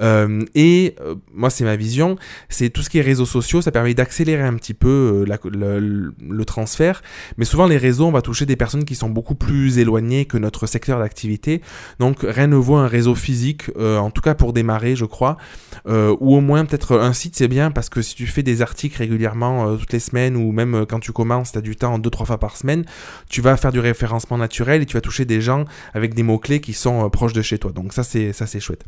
Euh, 0.01 0.41
et 0.55 0.95
euh, 1.01 1.15
moi 1.33 1.49
c'est 1.49 1.63
ma 1.63 1.75
vision. 1.75 2.17
C'est 2.49 2.69
tout 2.69 2.81
ce 2.81 2.89
qui 2.89 2.99
est 2.99 3.01
réseaux 3.01 3.25
sociaux 3.25 3.61
ça 3.61 3.71
permet 3.71 3.93
d'accélérer 3.93 4.43
un 4.43 4.55
petit 4.55 4.73
peu 4.73 5.25
le, 5.25 6.45
transfert. 6.45 7.01
Mais 7.37 7.45
souvent 7.45 7.67
les 7.67 7.77
réseaux 7.77 8.07
on 8.07 8.11
va 8.11 8.21
toucher 8.21 8.45
des 8.45 8.55
personnes 8.55 8.83
qui 8.83 8.95
sont 8.95 9.09
beaucoup 9.09 9.35
plus 9.35 9.77
éloignées 9.77 10.25
que 10.25 10.37
notre 10.37 10.65
secteur 10.65 10.99
d'activité. 10.99 11.61
Donc 11.99 12.19
rien 12.23 12.47
ne 12.47 12.55
vaut 12.55 12.75
un 12.75 12.87
réseau 12.87 13.15
physique 13.15 13.69
en 13.77 14.09
tout 14.09 14.21
cas 14.21 14.33
pour 14.33 14.53
démarrer 14.53 14.95
je 14.95 15.05
crois. 15.05 15.37
Ou 15.87 16.35
au 16.35 16.41
moins 16.41 16.65
peut-être 16.65 16.97
un 16.97 17.13
site 17.13 17.35
c'est 17.35 17.47
bien 17.47 17.71
parce 17.71 17.89
que 17.89 18.01
si 18.01 18.15
tu 18.15 18.27
fais 18.27 18.43
des 18.43 18.61
articles 18.61 18.97
régulièrement 18.97 19.77
toutes 19.77 19.93
les 19.93 19.99
semaines 19.99 20.35
ou 20.35 20.51
même 20.51 20.85
quand 20.89 20.99
tu 20.99 21.11
commences 21.11 21.51
tu 21.51 21.57
as 21.57 21.61
du 21.61 21.75
en 21.89 21.99
deux 21.99 22.09
trois 22.09 22.25
fois 22.25 22.39
par 22.39 22.57
semaine, 22.57 22.85
tu 23.29 23.41
vas 23.41 23.57
faire 23.57 23.71
du 23.71 23.79
référencement 23.79 24.37
naturel 24.37 24.81
et 24.81 24.85
tu 24.85 24.93
vas 24.93 25.01
toucher 25.01 25.25
des 25.25 25.41
gens 25.41 25.65
avec 25.93 26.13
des 26.13 26.23
mots 26.23 26.39
clés 26.39 26.61
qui 26.61 26.73
sont 26.73 27.05
euh, 27.05 27.09
proches 27.09 27.33
de 27.33 27.41
chez 27.41 27.57
toi. 27.57 27.71
Donc 27.71 27.93
ça 27.93 28.03
c'est 28.03 28.33
ça 28.33 28.47
c'est 28.47 28.59
chouette. 28.59 28.83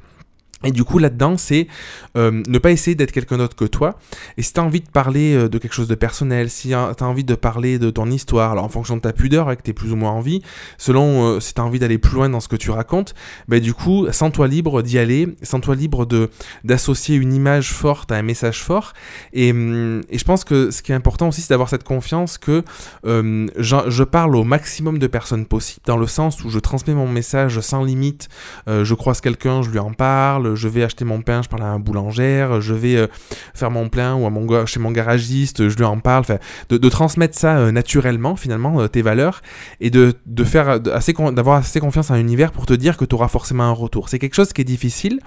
Et 0.63 0.71
du 0.71 0.83
coup, 0.83 0.97
là-dedans, 0.97 1.37
c'est 1.37 1.67
euh, 2.15 2.41
ne 2.47 2.57
pas 2.57 2.71
essayer 2.71 2.95
d'être 2.95 3.11
quelqu'un 3.11 3.37
d'autre 3.37 3.55
que 3.55 3.65
toi. 3.65 3.97
Et 4.37 4.41
si 4.41 4.53
tu 4.53 4.59
as 4.59 4.63
envie 4.63 4.79
de 4.79 4.89
parler 4.89 5.35
euh, 5.35 5.49
de 5.49 5.57
quelque 5.57 5.73
chose 5.73 5.87
de 5.87 5.95
personnel, 5.95 6.49
si 6.49 6.69
tu 6.69 6.73
as 6.73 6.95
envie 7.01 7.25
de 7.25 7.35
parler 7.35 7.79
de 7.79 7.89
ton 7.89 8.09
histoire, 8.09 8.53
alors 8.53 8.63
en 8.63 8.69
fonction 8.69 8.95
de 8.95 9.01
ta 9.01 9.13
pudeur, 9.13 9.47
avec 9.47 9.59
que 9.59 9.63
tu 9.63 9.71
es 9.71 9.73
plus 9.73 9.91
ou 9.91 9.95
moins 9.95 10.11
envie, 10.11 10.41
selon 10.77 11.25
euh, 11.25 11.39
si 11.39 11.53
tu 11.53 11.61
as 11.61 11.65
envie 11.65 11.79
d'aller 11.79 11.97
plus 11.97 12.15
loin 12.15 12.29
dans 12.29 12.39
ce 12.39 12.47
que 12.47 12.55
tu 12.55 12.71
racontes, 12.71 13.13
bah, 13.47 13.59
du 13.59 13.73
coup, 13.73 14.07
sens-toi 14.11 14.47
libre 14.47 14.81
d'y 14.81 14.97
aller, 14.97 15.35
sens-toi 15.43 15.75
libre 15.75 16.05
de 16.05 16.29
d'associer 16.63 17.17
une 17.17 17.33
image 17.33 17.71
forte 17.71 18.11
à 18.11 18.15
un 18.15 18.21
message 18.21 18.63
fort. 18.63 18.93
Et, 19.33 19.51
hum, 19.51 20.01
et, 20.09 20.17
je 20.17 20.23
pense 20.23 20.43
que 20.45 20.71
ce 20.71 20.81
qui 20.81 20.91
est 20.91 20.95
important 20.95 21.27
aussi, 21.27 21.41
c'est 21.41 21.49
d'avoir 21.49 21.69
cette 21.69 21.83
confiance 21.83 22.37
que 22.37 22.63
je, 23.03 23.75
je, 23.87 24.03
parle 24.03 24.35
au 24.35 24.43
maximum 24.43 24.97
de 24.99 25.07
personnes 25.07 25.45
possible, 25.45 25.81
dans 25.85 25.97
le 25.97 26.07
sens 26.07 26.43
où 26.43 26.49
je 26.49 26.59
transmets 26.59 26.93
mon 26.93 27.07
message 27.07 27.59
sans 27.59 27.83
limite, 27.83 28.29
je 28.67 28.93
croise 28.93 29.21
quelqu'un, 29.21 29.61
je 29.61 29.69
lui 29.69 29.79
en 29.79 29.91
parle, 29.91 30.42
je 30.55 30.67
vais 30.67 30.83
acheter 30.83 31.05
mon 31.05 31.21
pain, 31.21 31.41
je 31.41 31.49
parle 31.49 31.63
à 31.63 31.67
un 31.67 31.79
boulangère, 31.79 32.61
je 32.61 32.73
vais 32.73 32.95
euh, 32.95 33.07
faire 33.53 33.71
mon 33.71 33.89
plein 33.89 34.15
ou 34.15 34.25
à 34.25 34.29
mon, 34.29 34.65
chez 34.65 34.79
mon 34.79 34.91
garagiste, 34.91 35.69
je 35.69 35.75
lui 35.75 35.83
en 35.83 35.99
parle, 35.99 36.25
de, 36.69 36.89
transmettre 36.89 37.37
ça 37.37 37.57
euh, 37.57 37.71
naturellement 37.71 38.35
finalement, 38.35 38.81
euh, 38.81 38.87
tes 38.87 39.01
valeurs, 39.01 39.41
et 39.79 39.89
de, 39.89 40.13
faire 40.43 40.79
assez, 40.93 41.13
d'avoir 41.13 41.57
assez 41.57 41.79
confiance 41.79 42.11
en 42.11 42.15
l'univers 42.15 42.51
pour 42.51 42.65
te 42.65 42.73
dire 42.73 42.97
que 42.97 43.05
tu 43.05 43.15
auras 43.15 43.27
forcément 43.27 43.63
un 43.63 43.71
retour. 43.71 44.09
C'est 44.09 44.19
quelque 44.19 44.35
chose 44.35 44.53
qui 44.53 44.61
est 44.61 44.65
difficile 44.65 45.19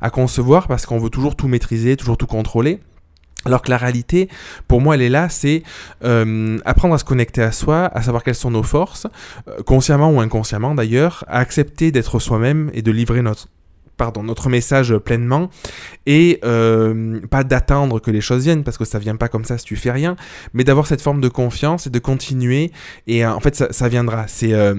à 0.00 0.10
concevoir 0.10 0.68
parce 0.68 0.86
qu'on 0.86 0.98
veut 0.98 1.10
toujours 1.10 1.36
tout 1.36 1.48
maîtriser, 1.48 1.96
toujours 1.96 2.16
tout 2.16 2.26
contrôler. 2.26 2.80
Alors 3.44 3.62
que 3.62 3.70
la 3.70 3.76
réalité, 3.76 4.28
pour 4.66 4.80
moi, 4.80 4.96
elle 4.96 5.02
est 5.02 5.08
là, 5.08 5.28
c'est 5.28 5.62
apprendre 6.02 6.94
à 6.94 6.98
se 6.98 7.04
connecter 7.04 7.42
à 7.42 7.52
soi, 7.52 7.88
à 7.94 8.02
savoir 8.02 8.24
quelles 8.24 8.34
sont 8.34 8.50
nos 8.50 8.64
forces, 8.64 9.06
consciemment 9.64 10.10
ou 10.10 10.20
inconsciemment 10.20 10.74
d'ailleurs, 10.74 11.24
à 11.28 11.38
accepter 11.38 11.92
d'être 11.92 12.18
soi-même 12.18 12.72
et 12.74 12.82
de 12.82 12.90
livrer 12.90 13.22
notre, 13.22 13.46
pardon, 13.96 14.22
notre 14.22 14.48
message 14.48 14.96
pleinement 14.98 15.50
et 16.06 16.38
euh, 16.44 17.20
pas 17.30 17.44
d'attendre 17.44 18.00
que 18.00 18.10
les 18.10 18.20
choses 18.20 18.44
viennent 18.44 18.64
parce 18.64 18.78
que 18.78 18.84
ça 18.84 18.98
vient 18.98 19.16
pas 19.16 19.28
comme 19.28 19.44
ça 19.44 19.58
si 19.58 19.64
tu 19.64 19.76
fais 19.76 19.90
rien, 19.90 20.16
mais 20.52 20.64
d'avoir 20.64 20.86
cette 20.86 21.00
forme 21.00 21.20
de 21.20 21.28
confiance 21.28 21.86
et 21.86 21.90
de 21.90 21.98
continuer 21.98 22.72
et 23.06 23.24
euh, 23.24 23.32
en 23.32 23.40
fait 23.40 23.54
ça, 23.54 23.88
viendra. 23.88 24.26
C'est 24.28 24.52
euh, 24.52 24.74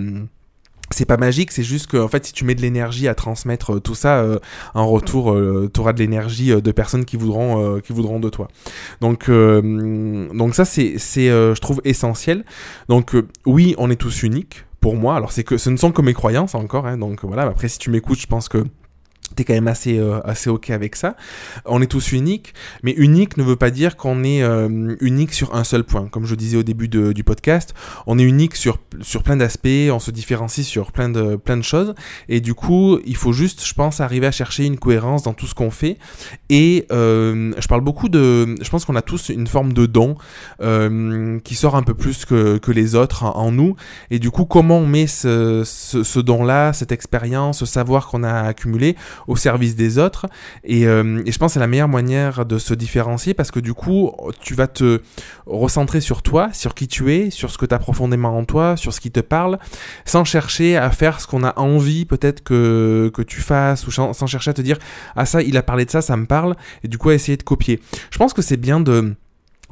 c'est 0.90 1.06
pas 1.06 1.18
magique, 1.18 1.52
c'est 1.52 1.64
juste 1.64 1.88
que 1.88 2.08
fait 2.08 2.26
si 2.26 2.32
tu 2.32 2.46
mets 2.46 2.56
de 2.56 2.62
l'énergie 2.62 3.10
à 3.10 3.16
transmettre 3.16 3.82
tout 3.82 3.96
ça, 3.96 4.26
en 4.74 4.88
retour 4.88 5.36
tu 5.74 5.82
auras 5.82 5.92
de 5.92 6.00
l'énergie 6.00 6.50
de 6.62 6.72
personnes 6.72 7.04
qui 7.04 7.18
voudront 7.18 7.82
qui 7.82 7.92
voudront 7.92 8.22
de 8.22 8.30
toi. 8.30 8.48
Donc 9.02 9.30
donc 9.30 10.56
ça 10.56 10.64
c'est 10.64 10.94
c'est 10.98 11.28
je 11.28 11.60
trouve 11.60 11.82
essentiel. 11.84 12.46
Donc 12.88 13.18
oui, 13.46 13.76
on 13.78 13.90
est 13.90 13.98
tous 13.98 14.24
uniques 14.24 14.66
pour 14.80 14.96
moi. 14.96 15.18
Alors 15.18 15.34
c'est 15.34 15.44
que 15.44 15.58
ce 15.58 15.70
ne 15.70 15.76
sont 15.76 15.92
que 15.92 16.02
mes 16.02 16.14
croyances 16.14 16.56
encore 16.56 16.88
hein, 16.88 16.98
donc 16.98 17.26
voilà, 17.26 17.42
après 17.42 17.68
si 17.68 17.80
tu 17.80 17.90
m'écoutes, 17.90 18.22
je 18.22 18.28
pense 18.28 18.48
que 18.48 18.64
t'es 19.36 19.43
quand 19.43 19.53
même 19.53 19.67
assez, 19.67 19.98
euh, 19.98 20.19
assez 20.25 20.50
ok 20.50 20.69
avec 20.69 20.96
ça. 20.96 21.15
On 21.65 21.81
est 21.81 21.88
tous 21.88 22.12
uniques, 22.12 22.53
mais 22.84 22.93
unique 22.93 23.38
ne 23.38 23.43
veut 23.43 23.55
pas 23.55 23.72
dire 23.72 23.98
qu'on 23.98 24.24
est 24.24 24.41
euh, 24.41 24.96
unique 25.01 25.34
sur 25.34 25.55
un 25.55 25.63
seul 25.63 25.84
point. 25.84 26.07
Comme 26.07 26.25
je 26.25 26.36
disais 26.36 26.57
au 26.57 26.63
début 26.63 26.88
du 26.88 27.24
podcast, 27.24 27.74
on 28.05 28.17
est 28.19 28.24
unique 28.24 28.55
sur, 28.55 28.79
sur 29.01 29.24
plein 29.24 29.38
d'aspects, 29.38 29.67
on 29.91 30.00
se 30.00 30.12
différencie 30.12 30.65
sur 30.65 30.91
plein 30.91 31.10
de, 31.10 31.36
plein 31.36 31.57
de 31.57 31.63
choses, 31.63 31.93
et 32.29 32.41
du 32.41 32.53
coup, 32.53 33.00
il 33.05 33.15
faut 33.15 33.34
juste, 33.34 33.65
je 33.65 33.74
pense, 33.74 34.00
arriver 34.00 34.27
à 34.27 34.31
chercher 34.31 34.65
une 34.65 34.77
cohérence 34.77 35.24
dans 35.24 35.34
tout 35.34 35.48
ce 35.48 35.55
qu'on 35.55 35.72
fait. 35.72 35.98
Et 36.50 36.86
euh, 36.91 37.53
je 37.57 37.67
parle 37.67 37.81
beaucoup 37.81 38.10
de... 38.10 38.55
Je 38.62 38.69
pense 38.69 38.86
qu'on 38.86 38.96
a 38.96 39.01
tous 39.01 39.29
une 39.29 39.48
forme 39.48 39.74
de 39.74 39.86
don 39.86 40.15
qui 41.43 41.55
sort 41.55 41.75
un 41.75 41.84
peu 41.84 41.93
plus 41.93 42.25
que, 42.25 42.57
que 42.57 42.72
les 42.72 42.96
autres 42.96 43.24
en, 43.24 43.51
nous, 43.51 43.75
et 44.12 44.19
du 44.19 44.31
coup, 44.31 44.46
comment 44.46 44.79
on 44.79 44.88
met 44.88 45.07
ce, 45.07 45.63
ce 45.63 46.19
don-là, 46.19 46.74
cette 46.74 46.91
expérience, 46.91 47.60
ce 47.60 47.65
savoir 47.65 48.07
qu'on 48.07 48.24
a 48.24 48.34
accumulé 48.41 48.96
au 49.28 49.36
service 49.36 49.76
des 49.76 49.98
autres. 49.98 50.28
Euh, 50.70 51.24
et, 51.26 51.32
je 51.32 51.38
pense 51.38 51.52
que 51.52 51.54
c'est 51.54 51.60
la 51.60 51.68
meilleure 51.68 51.88
manière 51.88 52.46
de 52.46 52.58
se 52.58 52.74
différencier 52.74 53.34
parce 53.34 53.52
que 53.52 53.60
du 53.60 53.74
coup, 53.74 54.12
tu 54.42 54.54
vas 54.54 54.68
te 54.68 55.02
recentrer 55.46 56.02
sur 56.02 56.22
toi, 56.22 56.50
sur 56.54 56.76
qui 56.76 56.88
tu 56.88 57.14
es, 57.14 57.30
sur 57.30 57.52
ce 57.52 57.58
que 57.58 57.66
tu 57.66 57.74
as 57.74 57.80
profondément 57.80 58.38
en 58.38 58.46
toi, 58.46 58.78
sur 58.78 58.94
ce 58.94 59.00
qui 59.00 59.12
te 59.12 59.20
parle, 59.20 59.60
sans 60.06 60.24
chercher 60.24 60.78
à 60.78 60.90
faire 60.92 61.20
ce 61.22 61.28
qu'on 61.28 61.44
a 61.44 61.58
envie 61.60 62.06
peut-être 62.06 62.44
que, 62.44 63.12
que 63.14 63.22
tu 63.22 63.42
fasses, 63.42 63.88
ou 63.88 63.92
sans 63.92 64.28
chercher 64.28 64.52
à 64.52 64.54
te 64.54 64.62
dire, 64.62 64.78
ah 65.16 65.26
ça, 65.26 65.42
il 65.42 65.58
a 65.58 65.64
parlé 65.64 65.86
de 65.86 65.92
ça, 65.92 66.02
ça 66.02 66.18
me 66.18 66.26
parle, 66.26 66.56
et 66.84 66.88
du 66.88 66.98
coup 66.98 67.10
à 67.10 67.14
essayer 67.14 67.38
de 67.38 67.44
copier. 67.44 67.80
Je 68.12 68.18
pense 68.18 68.34
que 68.34 68.42
c'est 68.42 68.58
bien 68.58 68.80
de 68.80 69.16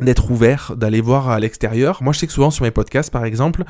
d'être 0.01 0.29
ouvert, 0.29 0.73
d'aller 0.75 0.99
voir 0.99 1.29
à 1.29 1.39
l'extérieur. 1.39 2.03
Moi, 2.03 2.11
je 2.11 2.19
sais 2.19 2.27
que 2.27 2.33
souvent 2.33 2.51
sur 2.51 2.63
mes 2.63 2.71
podcasts, 2.71 3.11
par 3.11 3.23
exemple, 3.23 3.63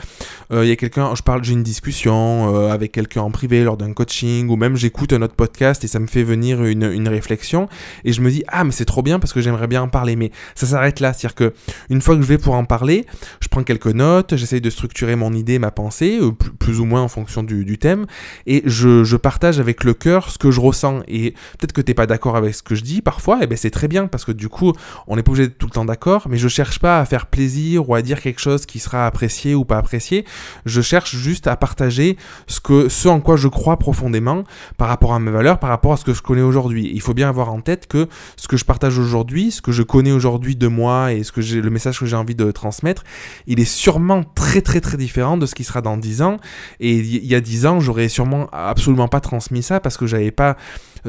euh, 0.52 0.66
il 0.66 0.70
y 0.70 0.72
a 0.72 0.76
quelqu'un, 0.76 1.14
je 1.14 1.22
parle, 1.22 1.44
j'ai 1.44 1.54
une 1.54 1.64
discussion 1.64 2.56
euh, 2.56 2.72
avec 2.72 2.92
quelqu'un 2.92 3.22
en 3.22 3.30
privé 3.30 3.64
lors 3.64 3.78
d'un 3.78 3.94
coaching, 3.94 4.50
ou 4.50 4.56
même 4.56 4.76
j'écoute 4.76 5.14
un 5.14 5.22
autre 5.22 5.36
podcast 5.36 5.84
et 5.84 5.88
ça 5.88 6.00
me 6.00 6.08
fait 6.08 6.24
venir 6.24 6.64
une, 6.64 6.92
une 6.92 7.08
réflexion, 7.08 7.70
et 8.04 8.12
je 8.12 8.22
me 8.22 8.32
dis 8.32 8.44
ah 8.48 8.64
mais 8.64 8.72
c'est 8.72 8.86
trop 8.86 9.04
bien 9.04 9.20
parce 9.20 9.34
que 9.34 9.42
j'aimerais 9.42 9.68
bien 9.68 9.84
en 9.84 9.88
parler, 9.88 10.16
mais 10.16 10.32
ça 10.56 10.66
s'arrête 10.66 11.00
là, 11.00 11.14
c'est-à-dire 11.14 11.36
que 11.36 11.54
une 11.90 12.02
fois 12.02 12.16
que 12.16 12.24
je 12.24 12.28
vais 12.28 12.40
pour 12.40 12.56
en 12.56 12.66
parler, 12.66 13.06
je 13.40 13.48
prends 13.48 13.64
quelques 13.64 13.86
notes, 13.88 14.36
j'essaye 14.36 14.62
de 14.62 14.70
structurer 14.72 15.16
mon 15.16 15.32
idée, 15.32 15.60
ma 15.60 15.70
pensée, 15.70 16.18
euh, 16.20 16.32
plus 16.32 16.80
ou 16.80 16.86
moins 16.86 17.04
en 17.04 17.08
fonction 17.08 17.44
du, 17.44 17.66
du 17.66 17.78
thème, 17.78 18.08
et 18.48 18.64
je, 18.66 19.04
je, 19.04 19.16
partage 19.16 19.60
avec 19.60 19.84
le 19.84 19.94
cœur 19.94 20.32
ce 20.32 20.38
que 20.38 20.52
je 20.52 20.60
ressens. 20.60 21.02
Et 21.08 21.32
peut-être 21.58 21.74
que 21.74 21.82
t'es 21.82 21.94
pas 21.94 22.08
d'accord 22.08 22.36
avec 22.36 22.54
ce 22.56 22.64
que 22.64 22.76
je 22.76 22.84
dis 22.84 23.02
parfois, 23.02 23.44
et 23.44 23.48
ben 23.48 23.58
c'est 23.58 23.70
très 23.70 23.88
bien 23.88 24.08
parce 24.08 24.26
que 24.26 24.32
du 24.32 24.50
coup, 24.50 24.74
on 25.08 25.16
n'est 25.16 25.24
pas 25.24 25.32
obligé 25.32 25.48
d'être 25.48 25.58
tout 25.58 25.68
le 25.68 25.72
temps 25.72 25.86
d'accord 25.86 26.15
mais 26.30 26.38
je 26.38 26.48
cherche 26.48 26.80
pas 26.80 27.00
à 27.00 27.06
faire 27.06 27.26
plaisir 27.26 27.90
ou 27.90 27.96
à 27.96 28.02
dire 28.02 28.22
quelque 28.22 28.40
chose 28.40 28.66
qui 28.66 28.80
sera 28.80 29.06
apprécié 29.06 29.56
ou 29.56 29.66
pas 29.66 29.78
apprécié. 29.78 30.26
Je 30.66 30.82
cherche 30.82 31.16
juste 31.16 31.48
à 31.48 31.56
partager 31.56 32.18
ce 32.48 33.08
en 33.08 33.20
quoi 33.20 33.36
je 33.36 33.48
crois 33.48 33.78
profondément 33.78 34.44
par 34.78 34.88
rapport 34.88 35.14
à 35.14 35.20
mes 35.20 35.32
valeurs, 35.32 35.60
par 35.60 35.70
rapport 35.70 35.94
à 35.94 35.98
ce 35.98 36.06
que 36.06 36.14
je 36.14 36.22
connais 36.22 36.42
aujourd'hui. 36.42 36.92
Il 36.94 37.02
faut 37.02 37.14
bien 37.14 37.30
avoir 37.30 37.52
en 37.52 37.62
tête 37.62 37.88
que 37.88 38.08
ce 38.38 38.48
que 38.48 38.58
je 38.58 38.66
partage 38.66 38.98
aujourd'hui, 38.98 39.52
ce 39.52 39.62
que 39.62 39.72
je 39.72 39.84
connais 39.84 40.12
aujourd'hui 40.12 40.56
de 40.56 40.68
moi 40.68 41.14
et 41.14 41.24
ce 41.24 41.32
que 41.32 41.42
j'ai, 41.42 41.62
le 41.62 41.70
message 41.70 42.00
que 42.00 42.06
j'ai 42.06 42.16
envie 42.16 42.36
de 42.36 42.52
transmettre, 42.52 43.04
il 43.48 43.60
est 43.60 43.66
sûrement 43.66 44.24
très 44.24 44.62
très 44.62 44.82
très 44.82 44.98
différent 44.98 45.38
de 45.38 45.46
ce 45.46 45.56
qui 45.56 45.64
sera 45.64 45.82
dans 45.82 45.98
10 45.98 46.22
ans. 46.22 46.38
Et 46.80 46.96
il 46.96 47.26
y 47.26 47.36
a 47.36 47.42
10 47.42 47.66
ans, 47.66 47.80
j'aurais 47.80 48.10
sûrement 48.10 48.48
absolument 48.52 49.08
pas 49.08 49.20
transmis 49.20 49.64
ça 49.64 49.80
parce 49.80 49.98
que 49.98 50.08
j'avais 50.08 50.32
pas 50.32 50.58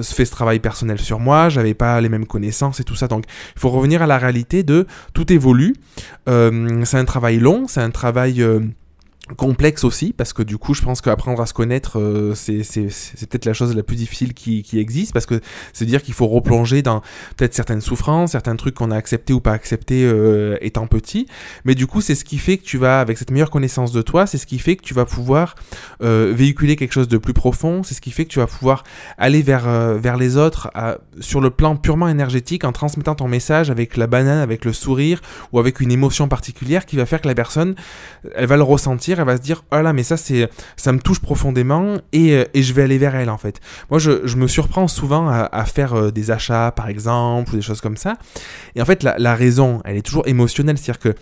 fait 0.02 0.24
ce 0.24 0.30
travail 0.30 0.61
personnel 0.61 0.98
sur 0.98 1.20
moi, 1.20 1.48
j'avais 1.48 1.74
pas 1.74 2.00
les 2.00 2.09
mêmes 2.09 2.26
connaissances 2.26 2.80
et 2.80 2.85
tout 2.85 2.94
ça. 2.94 3.09
Donc 3.09 3.24
il 3.54 3.61
faut 3.61 3.70
revenir 3.70 4.02
à 4.02 4.06
la 4.06 4.18
réalité 4.18 4.62
de 4.62 4.87
tout 5.14 5.32
évolue. 5.32 5.74
Euh, 6.28 6.85
c'est 6.85 6.98
un 6.98 7.04
travail 7.04 7.38
long, 7.38 7.66
c'est 7.68 7.80
un 7.80 7.90
travail... 7.90 8.42
Euh, 8.42 8.61
complexe 9.34 9.82
aussi 9.82 10.12
parce 10.12 10.32
que 10.32 10.42
du 10.42 10.56
coup 10.56 10.72
je 10.72 10.82
pense 10.82 11.00
qu'apprendre 11.00 11.40
à 11.42 11.46
se 11.46 11.52
connaître 11.52 11.98
euh, 11.98 12.34
c'est 12.36 12.62
peut-être 13.26 13.44
la 13.44 13.54
chose 13.54 13.74
la 13.74 13.82
plus 13.82 13.96
difficile 13.96 14.34
qui, 14.34 14.62
qui 14.62 14.78
existe 14.78 15.12
parce 15.12 15.26
que 15.26 15.40
c'est 15.72 15.84
dire 15.84 16.02
qu'il 16.02 16.14
faut 16.14 16.28
replonger 16.28 16.82
dans 16.82 17.00
peut-être 17.36 17.52
certaines 17.52 17.80
souffrances 17.80 18.32
certains 18.32 18.54
trucs 18.54 18.76
qu'on 18.76 18.92
a 18.92 18.96
acceptés 18.96 19.32
ou 19.32 19.40
pas 19.40 19.52
acceptés 19.52 20.04
euh, 20.04 20.56
étant 20.60 20.86
petit. 20.86 21.26
Mais 21.64 21.74
du 21.74 21.88
coup 21.88 22.00
c'est 22.00 22.14
ce 22.14 22.24
qui 22.24 22.38
fait 22.38 22.56
que 22.56 22.64
tu 22.64 22.78
vas 22.78 23.00
avec 23.00 23.18
cette 23.18 23.32
meilleure 23.32 23.50
connaissance 23.50 23.90
de 23.90 24.00
toi 24.00 24.26
c'est 24.26 24.38
ce 24.38 24.46
qui 24.46 24.60
fait 24.60 24.76
que 24.76 24.82
tu 24.82 24.94
vas 24.94 25.04
pouvoir 25.04 25.56
euh, 26.02 26.32
véhiculer 26.34 26.76
quelque 26.76 26.92
chose 26.92 27.08
de 27.08 27.18
plus 27.18 27.34
profond 27.34 27.82
c'est 27.82 27.94
ce 27.94 28.00
qui 28.00 28.12
fait 28.12 28.26
que 28.26 28.30
tu 28.30 28.38
vas 28.38 28.46
pouvoir 28.46 28.84
aller 29.18 29.42
vers, 29.42 29.68
vers 29.98 30.16
les 30.16 30.36
autres 30.36 30.70
sur 31.18 31.40
le 31.40 31.50
plan 31.50 31.74
purement 31.74 32.08
énergétique 32.08 32.62
en 32.62 32.70
transmettant 32.70 33.16
ton 33.16 33.26
message 33.26 33.70
avec 33.70 33.96
la 33.96 34.06
banane 34.06 34.38
avec 34.38 34.64
le 34.64 34.72
sourire 34.72 35.20
ou 35.52 35.58
avec 35.58 35.80
une 35.80 35.90
émotion 35.90 36.28
particulière 36.28 36.86
qui 36.86 36.96
va 36.96 37.06
faire 37.06 37.20
que 37.20 37.28
la 37.28 37.34
personne 37.34 37.74
elle 38.36 38.46
va 38.46 38.56
le 38.56 38.62
ressentir 38.62 39.15
elle 39.18 39.26
va 39.26 39.37
se 39.37 39.42
dire 39.42 39.64
oh 39.72 39.81
là 39.81 39.92
mais 39.92 40.02
ça 40.02 40.16
c'est 40.16 40.48
ça 40.76 40.92
me 40.92 40.98
touche 40.98 41.20
profondément 41.20 41.96
et, 42.12 42.33
euh, 42.33 42.44
et, 42.55 42.62
je 42.62 42.72
vais 42.72 42.83
aller 42.83 42.98
vers 42.98 43.14
elle 43.14 43.31
en 43.31 43.38
fait. 43.38 43.61
Moi 43.90 43.98
je, 43.98 44.26
je 44.26 44.37
me 44.37 44.46
surprends 44.46 44.88
souvent 44.88 45.29
à, 45.29 45.48
à 45.52 45.64
faire 45.64 45.94
euh, 45.94 46.11
des 46.11 46.31
achats 46.31 46.72
par 46.72 46.88
exemple 46.88 47.52
ou 47.52 47.57
des 47.57 47.62
choses 47.62 47.81
comme 47.81 47.96
ça. 47.96 48.14
Et 48.74 48.83
en 48.83 48.85
fait 48.85 49.02
la, 49.02 49.16
la 49.18 49.35
raison 49.35 49.81
elle 49.85 49.96
est 49.96 50.02
toujours 50.02 50.26
émotionnelle. 50.26 50.79
C'est-à-dire 50.79 51.00
que 51.00 51.14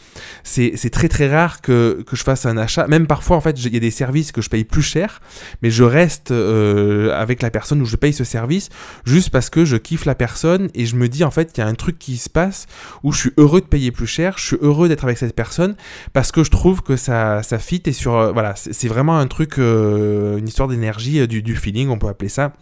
c'est 0.43 0.91
très 0.91 1.09
très 1.09 1.29
rare 1.29 1.61
que, 1.61 2.05
que, 2.07 2.17
je 2.17 2.23
fasse 2.23 2.47
un 2.47 2.57
achat. 2.57 2.87
Même 2.87 3.07
parfois 3.07 3.37
en 3.37 3.41
fait 3.41 3.53
il 3.63 3.73
y 3.73 3.77
a 3.77 3.81
des 3.81 3.91
services 3.91 4.33
que 4.33 4.41
je 4.41 4.51
paye 4.51 4.65
plus 4.65 4.83
cher 4.83 5.21
mais 5.63 5.71
je 5.71 5.85
reste 5.85 6.31
euh, 6.31 7.13
avec 7.15 7.43
la 7.43 7.51
personne 7.51 7.81
où 7.81 7.85
je 7.85 7.97
paye 7.97 8.13
ce 8.13 8.25
service 8.25 8.69
juste 9.05 9.31
parce 9.31 9.51
que 9.51 9.65
je 9.65 9.77
kiffe 9.77 10.05
la 10.05 10.15
personne 10.15 10.69
et 10.75 10.87
je 10.87 10.97
me 10.97 11.09
dis 11.09 11.25
en 11.25 11.31
fait 11.31 11.53
qu'il 11.53 11.63
y 11.63 11.67
a 11.67 11.71
un 11.71 11.75
truc 11.75 11.99
qui 11.99 12.17
se 12.17 12.31
passe 12.31 12.67
où 13.03 13.13
je 13.13 13.19
suis 13.19 13.33
heureux 13.37 13.61
de 13.61 13.67
payer 13.67 13.91
plus 13.91 14.07
cher 14.07 14.35
je 14.39 14.47
suis 14.47 14.59
heureux 14.61 14.89
d'être 14.89 15.05
avec 15.05 15.19
cette 15.19 15.35
personne 15.35 15.77
parce 16.13 16.33
que 16.33 16.45
je 16.45 16.51
trouve 16.51 16.83
que 16.83 16.97
ça 16.97 17.43
ça 17.43 17.59
fit 17.59 17.83
euh, 17.87 18.53
c'est 18.55 18.89
vraiment 18.89 19.19
un 19.19 19.27
truc, 19.27 19.59
euh, 19.59 20.39
une 20.39 20.49
histoire 20.49 20.69
d'énergie, 20.69 21.21
euh, 21.21 21.27
du, 21.27 21.57
feeling, 21.57 21.89
on 21.89 21.99
peut 21.99 22.09
appeler 22.09 22.29
ça 22.29 22.53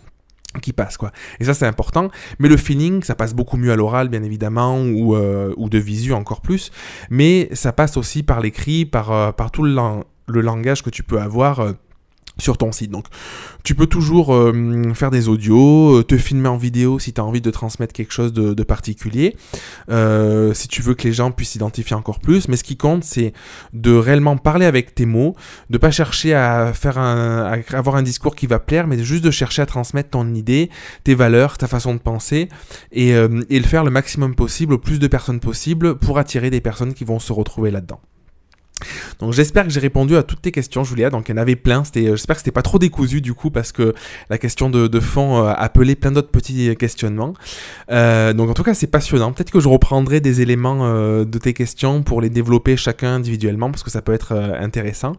qui 0.61 0.74
passe 0.74 0.98
quoi. 0.98 1.12
Et 1.40 1.44
ça 1.44 1.54
c'est 1.54 1.66
important, 1.66 2.11
mais 2.38 2.46
le 2.46 2.58
feeling 2.58 3.02
ça 3.02 3.14
passe 3.14 3.32
beaucoup 3.32 3.56
mieux 3.56 3.72
à 3.72 3.76
l'oral 3.76 4.11
bien 4.11 4.22
évidemment 4.22 4.82
ou, 4.82 5.16
ou 5.16 5.68
de 5.70 5.78
visu 5.78 6.12
encore 6.12 6.42
plus, 6.42 6.70
mais 7.08 7.48
ça 7.52 7.72
passe 7.72 7.96
aussi 7.96 8.22
par 8.22 8.42
l'écrit, 8.42 8.85
par, 8.85 9.35
par 9.35 9.50
tout 9.50 9.62
le, 9.62 9.74
le, 10.26 10.40
langage 10.42 10.82
que 10.82 10.90
tu 10.90 11.04
peux 11.04 11.22
avoir 11.22 11.72
sur 12.38 12.59
ton 12.59 12.73
site. 12.73 12.90
Donc 12.90 13.07
tu 13.62 13.75
peux 13.75 13.87
toujours 13.87 14.35
euh, 14.35 14.92
faire 14.95 15.11
des 15.11 15.29
audios, 15.29 15.99
euh, 15.99 16.03
te 16.03 16.16
filmer 16.16 16.49
en 16.49 16.57
vidéo 16.57 16.99
si 16.99 17.12
tu 17.12 17.21
as 17.21 17.25
envie 17.25 17.40
de 17.40 17.51
transmettre 17.51 17.92
quelque 17.92 18.12
chose 18.12 18.33
de, 18.33 18.62
particulier, 18.62 19.37
euh, 19.90 20.55
si 20.55 20.68
tu 20.68 20.83
veux 20.83 20.95
que 20.95 21.03
les 21.05 21.12
gens 21.12 21.31
puissent 21.31 21.51
s'identifier 21.51 21.97
encore 21.97 22.21
plus. 22.21 22.49
Mais 22.49 22.57
ce 22.57 22.64
qui 22.64 22.77
compte, 22.77 23.05
c'est 23.05 23.33
de 23.73 23.92
réellement 23.92 24.37
parler 24.37 24.66
avec 24.66 24.95
tes 24.95 25.07
mots, 25.07 25.35
de 25.71 25.79
pas 25.79 25.90
chercher 25.90 26.35
à 26.35 26.73
faire 26.73 26.99
un, 26.99 27.61
avoir 27.73 27.97
un 27.97 28.03
discours 28.03 28.35
qui 28.35 28.47
va 28.47 28.59
plaire, 28.59 28.87
mais 28.87 29.03
juste 29.03 29.25
de 29.25 29.31
chercher 29.31 29.62
à 29.62 29.66
transmettre 29.66 30.11
ton 30.11 30.35
idée, 30.35 30.71
tes 31.05 31.14
valeurs, 31.14 31.59
ta 31.59 31.66
façon 31.66 31.95
de 31.95 31.99
penser, 31.99 32.49
et, 32.92 33.11
et 33.11 33.59
le 33.59 33.64
faire 33.64 33.85
le 33.85 33.90
maximum 33.90 34.35
possible, 34.35 34.75
au 34.75 34.79
plus 34.79 34.99
de 34.99 35.07
personnes 35.07 35.40
possible, 35.40 35.97
pour 35.97 36.18
attirer 36.18 36.51
des 36.51 36.61
personnes 36.61 36.95
qui 36.95 37.05
vont 37.05 37.18
se 37.18 37.33
retrouver 37.33 37.71
là-dedans. 37.71 38.01
Donc 39.18 39.32
j'espère 39.32 39.64
que 39.64 39.70
j'ai 39.70 39.80
répondu 39.80 40.16
à 40.16 40.22
toutes 40.22 40.42
tes 40.42 40.52
questions, 40.52 40.85
Julia. 40.85 41.11
Donc 41.11 41.28
il 41.28 41.32
y 41.32 41.35
en 41.35 41.40
avait 41.40 41.56
plein. 41.56 41.82
Euh, 41.96 42.16
j'espère 42.16 42.37
que 42.37 42.40
c'était 42.40 42.50
pas 42.50 42.62
trop 42.62 42.78
décousu 42.78 43.20
du 43.20 43.35
coup 43.35 43.50
parce 43.50 43.72
que 43.72 43.94
la 44.30 44.38
question 44.38 44.70
de, 44.70 45.00
fond 45.00 45.44
euh, 45.44 45.52
appelait 45.56 45.94
plein 45.94 46.12
d'autres 46.12 46.30
petits 46.30 46.74
questionnements. 46.76 47.35
Euh, 47.90 48.32
donc 48.32 48.50
en 48.50 48.54
tout 48.54 48.62
cas 48.62 48.74
c'est 48.74 48.87
passionnant. 48.87 49.32
Peut-être 49.32 49.50
que 49.50 49.61
je 49.61 49.68
reprendrai 49.68 50.20
des 50.20 50.40
éléments 50.40 50.72
de 50.82 51.38
tes 51.38 51.52
questions 51.52 52.02
pour 52.02 52.20
les 52.20 52.30
développer 52.30 52.76
chacun 52.76 53.14
individuellement 53.14 53.70
parce 53.70 53.82
que 53.82 53.90
ça 53.90 54.02
peut 54.02 54.12
être 54.12 54.32
intéressant. 54.32 55.12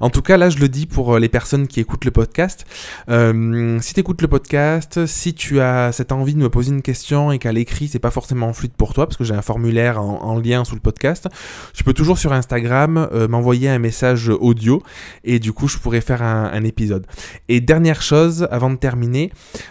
En 0.00 0.10
tout 0.10 0.22
cas 0.22 0.36
là 0.36 0.50
je 0.50 0.58
le 0.58 0.68
dis 0.68 0.86
pour 0.86 1.18
les 1.18 1.28
personnes 1.28 1.66
qui 1.66 1.80
écoutent 1.80 2.04
le 2.04 2.10
podcast. 2.10 2.64
si 3.08 3.94
tu 3.94 4.00
écoutes 4.00 4.22
le 4.22 4.28
podcast, 4.28 5.06
si 5.06 5.34
tu 5.34 5.60
as 5.60 5.92
cette 5.92 6.12
envie 6.12 6.34
de 6.34 6.40
me 6.40 6.48
poser 6.48 6.72
une 6.72 6.82
question 6.82 7.32
et 7.32 7.38
qu'à 7.38 7.52
l'écrit 7.52 7.88
c'est 7.88 7.98
pas 7.98 8.10
forcément 8.10 8.52
fluide 8.52 8.72
pour 8.72 8.94
toi 8.94 9.06
parce 9.06 9.16
que 9.16 9.24
j'ai 9.24 9.34
un 9.34 9.42
formulaire 9.42 10.00
en, 10.00 10.22
en 10.22 10.38
lien 10.38 10.64
sous 10.64 10.74
le 10.74 10.80
podcast, 10.80 11.28
tu 11.72 11.84
peux 11.84 11.92
toujours 11.92 12.18
sur 12.18 12.32
Instagram 12.32 12.93
euh, 12.96 13.28
m'envoyer 13.28 13.68
un 13.68 13.78
message 13.78 14.28
audio 14.28 14.82
et 15.24 15.38
du 15.38 15.52
coup 15.52 15.68
je 15.68 15.78
pourrais 15.78 16.00
faire 16.00 16.22
un, 16.22 16.64
épisode. 16.64 17.06
Et 17.48 17.60
dernière 17.60 18.00
chose, 18.00 18.48
avant 18.50 18.70
de 18.70 18.76
terminer, 18.76 19.30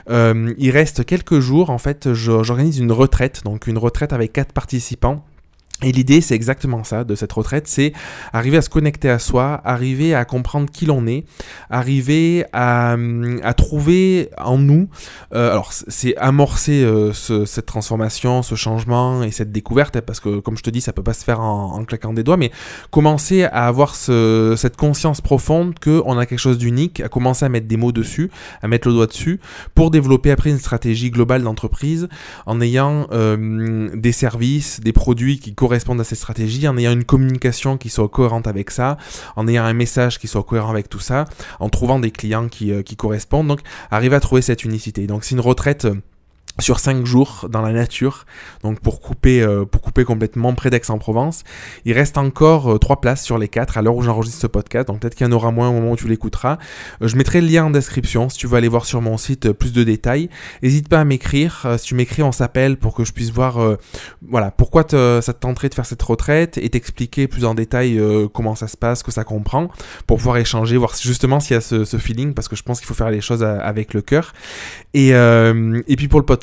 euh, 0.10 0.54
il 0.58 0.70
reste 0.72 1.06
quelques 1.06 1.40
jours, 1.40 1.70
en 1.70 1.78
fait 1.78 2.14
j'organise 2.14 2.78
une 2.80 2.92
retraite, 2.92 3.42
donc 3.44 3.68
une 3.68 3.78
retraite 3.78 4.14
avec 4.14 4.34
quatre 4.34 4.54
participants 4.54 5.26
et 5.82 5.92
l'idée, 5.92 6.22
c'est 6.22 6.36
exactement 6.36 6.84
ça 6.84 7.04
de 7.04 7.14
cette 7.16 7.34
retraite, 7.34 7.68
c'est 7.68 7.94
arriver 8.32 8.58
à 8.58 8.62
se 8.62 8.70
connecter 8.70 9.10
à 9.10 9.20
soi, 9.20 9.60
arriver 9.66 10.14
à 10.14 10.24
comprendre 10.24 10.70
qui 10.72 10.86
l'on 10.86 11.08
est, 11.08 11.26
arriver 11.70 12.46
à, 12.54 12.96
à, 13.42 13.54
trouver 13.54 14.30
en 14.38 14.58
nous, 14.58 14.88
euh, 15.34 15.52
alors 15.52 15.74
c'est 15.74 16.16
amorcer 16.18 16.84
euh, 16.84 17.12
cette 17.12 17.66
transformation, 17.66 18.44
ce 18.44 18.56
changement 18.56 19.24
et 19.24 19.32
cette 19.32 19.52
découverte, 19.52 20.00
parce 20.02 20.20
que 20.22 20.40
comme 20.40 20.58
je 20.58 20.64
te 20.64 20.70
dis, 20.70 20.80
ça 20.80 20.94
peut 20.94 21.04
pas 21.04 21.14
se 21.14 21.24
faire 21.24 21.42
en, 21.42 21.84
claquant 21.84 22.14
des 22.14 22.24
doigts, 22.24 22.38
mais 22.38 22.52
commencer 22.90 23.44
à 23.44 23.68
avoir 23.68 23.96
ce, 23.96 24.56
cette 24.58 24.78
conscience 24.78 25.20
profonde 25.20 25.78
qu'on 25.80 26.18
a 26.18 26.26
quelque 26.26 26.40
chose 26.40 26.58
d'unique, 26.58 27.02
à 27.02 27.10
commencer 27.10 27.44
à 27.46 27.50
mettre 27.50 27.68
des 27.68 27.78
mots 27.78 27.92
dessus, 27.92 28.32
à 28.62 28.70
mettre 28.70 28.88
le 28.88 28.94
doigt 28.94 29.08
dessus, 29.08 29.42
pour 29.76 29.92
développer 29.92 30.32
après 30.32 30.50
une 30.50 30.60
stratégie 30.60 31.12
globale 31.12 31.44
d'entreprise 31.44 32.08
en 32.46 32.62
ayant 32.62 33.08
euh, 33.12 33.90
des 33.96 34.14
services, 34.14 34.80
des 34.80 34.94
produits 34.94 35.40
qui 35.40 35.54
correspondent 35.64 36.02
à 36.02 36.04
ces 36.04 36.16
stratégies, 36.16 36.68
en 36.68 36.78
ayant 36.78 36.92
une 36.92 37.06
communication 37.06 37.78
qui 37.78 37.88
soit 37.88 38.10
cohérente 38.10 38.48
avec 38.48 38.70
ça, 38.70 38.98
en 39.38 39.48
ayant 39.48 39.64
un 39.64 39.72
message 39.72 40.20
qui 40.20 40.28
soit 40.28 40.44
cohérent 40.44 40.72
avec 40.72 40.90
tout 40.90 41.00
ça, 41.00 41.24
en 41.62 41.70
trouvant 41.70 42.00
des 42.00 42.12
clients 42.12 42.50
qui, 42.50 42.74
euh, 42.74 42.82
qui 42.82 42.98
correspondent. 42.98 43.48
Donc, 43.48 43.62
arriver 43.90 44.18
à 44.18 44.20
trouver 44.20 44.42
cette 44.42 44.66
unicité. 44.66 45.08
Donc, 45.08 45.24
c'est 45.24 45.36
une 45.36 45.40
retraite 45.40 45.86
euh, 45.86 45.96
sur 46.60 46.80
5 46.80 47.04
jours 47.06 47.48
dans 47.50 47.62
la 47.62 47.72
nature, 47.72 48.26
donc 48.62 48.80
pour 48.80 49.02
couper, 49.02 49.42
euh, 49.42 49.66
pour 49.66 49.82
couper 49.82 50.04
complètement 50.04 50.54
près 50.54 50.70
d'Aix-en-Provence. 50.70 51.44
Il 51.86 51.94
reste 51.94 52.18
encore 52.18 52.80
3 52.80 52.96
euh, 52.96 53.00
places 53.00 53.24
sur 53.24 53.40
les 53.40 53.48
4 53.48 53.80
à 53.80 53.82
l'heure 53.82 53.96
où 53.96 54.04
j'enregistre 54.04 54.40
ce 54.40 54.48
podcast, 54.48 54.88
donc 54.88 55.00
peut-être 55.00 55.16
qu'il 55.16 55.26
y 55.26 55.30
en 55.30 55.34
aura 55.34 55.52
moins 55.52 55.70
au 55.70 55.74
moment 55.74 55.92
où 55.92 55.96
tu 55.96 56.08
l'écouteras. 56.08 56.60
Euh, 57.02 57.08
je 57.08 57.16
mettrai 57.16 57.42
le 57.42 57.48
lien 57.48 57.66
en 57.66 57.70
description 57.72 58.30
si 58.30 58.38
tu 58.38 58.46
veux 58.46 58.56
aller 58.56 58.68
voir 58.68 58.86
sur 58.86 59.02
mon 59.02 59.18
site 59.18 59.52
plus 59.52 59.74
de 59.74 59.84
détails. 59.84 60.30
N'hésite 60.62 60.90
pas 60.90 61.00
à 61.00 61.06
m'écrire, 61.06 61.66
si 61.78 61.86
tu 61.88 61.96
m'écris 61.96 62.22
on 62.22 62.32
s'appelle 62.32 62.78
pour 62.78 62.94
que 62.94 63.04
je 63.04 63.14
puisse 63.14 63.32
voir 63.32 63.60
voilà, 64.28 64.52
pourquoi 64.52 64.84
ça 64.84 65.34
te 65.34 65.40
tenterait 65.40 65.70
de 65.70 65.74
faire 65.74 65.86
cette 65.86 66.02
retraite 66.02 66.58
et 66.58 66.70
t'expliquer 66.70 67.28
plus 67.28 67.46
en 67.46 67.56
détail 67.56 68.00
comment 68.34 68.56
ça 68.56 68.68
se 68.68 68.78
passe, 68.78 69.02
que 69.02 69.12
ça 69.12 69.24
comprend, 69.24 69.70
pour 70.08 70.18
pouvoir 70.18 70.38
échanger, 70.38 70.78
voir 70.78 70.94
justement 71.02 71.40
s'il 71.40 71.56
y 71.56 71.58
a 71.58 71.62
ce, 71.62 71.98
feeling, 71.98 72.34
parce 72.34 72.48
que 72.48 72.56
je 72.56 72.64
pense 72.64 72.80
qu'il 72.80 72.88
faut 72.88 72.94
faire 72.94 73.10
les 73.10 73.22
choses 73.22 73.44
avec 73.44 73.94
le 73.94 74.02
cœur. 74.02 74.34
Et 74.94 75.14
puis 75.98 76.08
pour 76.08 76.20
le 76.20 76.26
podcast, 76.26 76.43